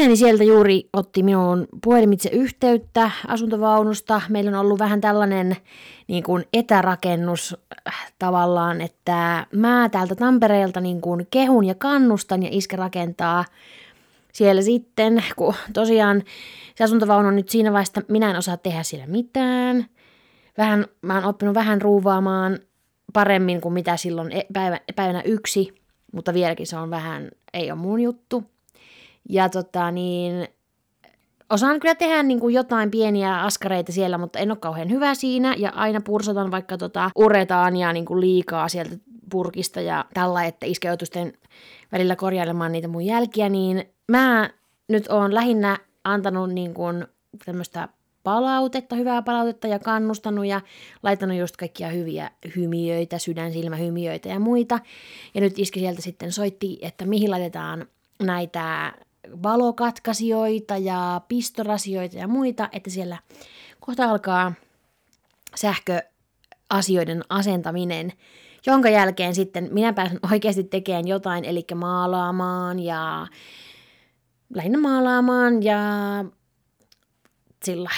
Isäni 0.01 0.17
sieltä 0.17 0.45
juuri 0.45 0.89
otti 0.93 1.23
minuun 1.23 1.69
puhelimitse 1.85 2.31
yhteyttä 2.33 3.11
asuntovaunusta. 3.29 4.23
Meillä 4.29 4.49
on 4.49 4.67
ollut 4.67 4.79
vähän 4.79 5.01
tällainen 5.01 5.57
niin 6.09 6.23
kuin 6.23 6.45
etärakennus 6.53 7.57
äh, 7.89 8.13
tavallaan, 8.19 8.81
että 8.81 9.47
mä 9.55 9.89
täältä 9.93 10.15
Tampereelta 10.15 10.81
niin 10.81 11.01
kuin 11.01 11.27
kehun 11.31 11.65
ja 11.65 11.75
kannustan 11.75 12.43
ja 12.43 12.49
iskä 12.53 12.77
rakentaa 12.77 13.45
siellä 14.33 14.63
sitten, 14.63 15.25
kun 15.37 15.55
tosiaan 15.73 16.23
se 16.75 16.85
asuntovaunu 16.85 17.29
on 17.29 17.37
nyt 17.37 17.49
siinä 17.49 17.73
vaiheessa, 17.73 18.01
että 18.01 18.13
minä 18.13 18.31
en 18.31 18.37
osaa 18.37 18.57
tehdä 18.57 18.83
siellä 18.83 19.07
mitään. 19.07 19.87
Vähän, 20.59 20.87
mä 21.03 21.15
oon 21.15 21.25
oppinut 21.25 21.55
vähän 21.55 21.83
ruuvaamaan 21.83 22.59
paremmin 23.13 23.61
kuin 23.61 23.75
mitä 23.75 23.97
silloin 23.97 24.33
e, 24.33 24.47
päivä, 24.53 24.81
päivänä 24.97 25.23
yksi, 25.23 25.75
mutta 26.13 26.35
vieläkin 26.35 26.67
se 26.67 26.77
on 26.77 26.91
vähän, 26.91 27.31
ei 27.55 27.71
ole 27.71 27.81
mun 27.81 28.01
juttu. 28.01 28.45
Ja 29.29 29.49
tota 29.49 29.91
niin, 29.91 30.49
osaan 31.51 31.81
kyllä 31.81 31.95
tehdä 31.95 32.23
niin 32.23 32.41
kuin 32.41 32.55
jotain 32.55 32.91
pieniä 32.91 33.41
askareita 33.41 33.93
siellä, 33.93 34.19
mutta 34.19 34.39
en 34.39 34.51
ole 34.51 34.59
kauhean 34.59 34.91
hyvä 34.91 35.15
siinä. 35.15 35.55
Ja 35.59 35.71
aina 35.71 36.01
pursotan 36.01 36.51
vaikka 36.51 36.79
tota 36.79 37.11
uretaan 37.17 37.77
ja 37.77 37.93
niin 37.93 38.05
kuin 38.05 38.21
liikaa 38.21 38.69
sieltä 38.69 38.97
purkista 39.31 39.81
ja 39.81 40.05
tällä, 40.15 40.45
että 40.45 40.67
iskä 40.67 40.97
välillä 41.93 42.17
korjailemaan 42.17 42.73
niitä 42.73 42.89
mun 42.89 43.05
jälkiä, 43.05 43.49
niin 43.49 43.85
mä 44.11 44.51
nyt 44.89 45.09
oon 45.09 45.35
lähinnä 45.35 45.79
antanut 46.05 46.51
niin 46.51 46.75
kuin 46.75 47.07
tämmöistä 47.45 47.89
palautetta, 48.23 48.97
hyvää 48.97 49.23
palautetta 49.23 49.67
ja 49.67 49.79
kannustanut 49.79 50.47
ja 50.47 50.61
laittanut 51.03 51.37
just 51.37 51.57
kaikkia 51.57 51.89
hyviä 51.89 52.31
hymiöitä, 52.57 53.19
sydänsilmähymiöitä 53.19 54.29
ja 54.29 54.39
muita. 54.39 54.79
Ja 55.35 55.41
nyt 55.41 55.59
iski 55.59 55.81
sieltä 55.81 56.03
sitten 56.03 56.33
soitti, 56.33 56.79
että 56.83 57.07
mihin 57.07 57.31
laitetaan 57.31 57.87
näitä 58.23 58.93
valokatkaisijoita 59.43 60.77
ja 60.77 61.21
pistorasioita 61.29 62.19
ja 62.19 62.29
muita, 62.29 62.69
että 62.73 62.91
siellä 62.91 63.19
kohta 63.81 64.05
alkaa 64.05 64.53
sähköasioiden 65.55 67.25
asentaminen, 67.29 68.13
jonka 68.67 68.89
jälkeen 68.89 69.35
sitten 69.35 69.69
minä 69.73 69.93
pääsen 69.93 70.19
oikeasti 70.33 70.65
tekemään 70.65 71.09
jotain, 71.09 71.45
eli 71.45 71.65
maalaamaan 71.75 72.79
ja 72.79 73.27
lähinnä 74.55 74.79
maalaamaan 74.79 75.63
ja 75.63 75.81
sillä 77.65 77.91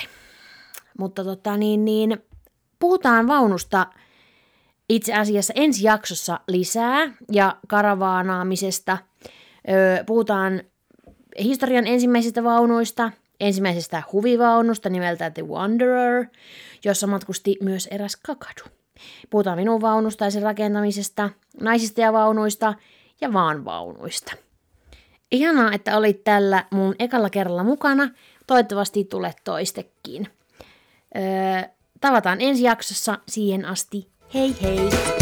Mutta 0.98 1.24
tota 1.24 1.56
niin, 1.56 1.84
niin 1.84 2.22
puhutaan 2.78 3.28
vaunusta 3.28 3.86
itse 4.88 5.14
asiassa 5.14 5.52
ensi 5.56 5.84
jaksossa 5.84 6.40
lisää 6.48 7.12
ja 7.32 7.56
karavaanaamisesta. 7.68 8.98
Öö, 9.70 10.04
puhutaan 10.04 10.62
historian 11.38 11.86
ensimmäisistä 11.86 12.44
vaunuista, 12.44 13.12
ensimmäisestä 13.40 14.02
huvivaunusta 14.12 14.88
nimeltä 14.88 15.30
The 15.30 15.42
Wanderer, 15.42 16.26
jossa 16.84 17.06
matkusti 17.06 17.56
myös 17.60 17.86
eräs 17.86 18.16
kakadu. 18.16 18.62
Puhutaan 19.30 19.58
minun 19.58 19.80
vaunusta 19.80 20.24
ja 20.24 20.30
sen 20.30 20.42
rakentamisesta, 20.42 21.30
naisista 21.60 22.00
ja 22.00 22.12
vaunuista 22.12 22.74
ja 23.20 23.32
vaan 23.32 23.64
vaunuista. 23.64 24.32
Ihanaa, 25.32 25.72
että 25.72 25.96
olit 25.96 26.24
tällä 26.24 26.64
mun 26.70 26.94
ekalla 26.98 27.30
kerralla 27.30 27.64
mukana. 27.64 28.10
Toivottavasti 28.46 29.04
tulet 29.04 29.36
toistekin. 29.44 30.28
Öö, 31.16 31.70
tavataan 32.00 32.40
ensi 32.40 32.62
jaksossa. 32.62 33.18
Siihen 33.28 33.64
asti. 33.64 34.08
Hei 34.34 34.54
hei! 34.62 35.21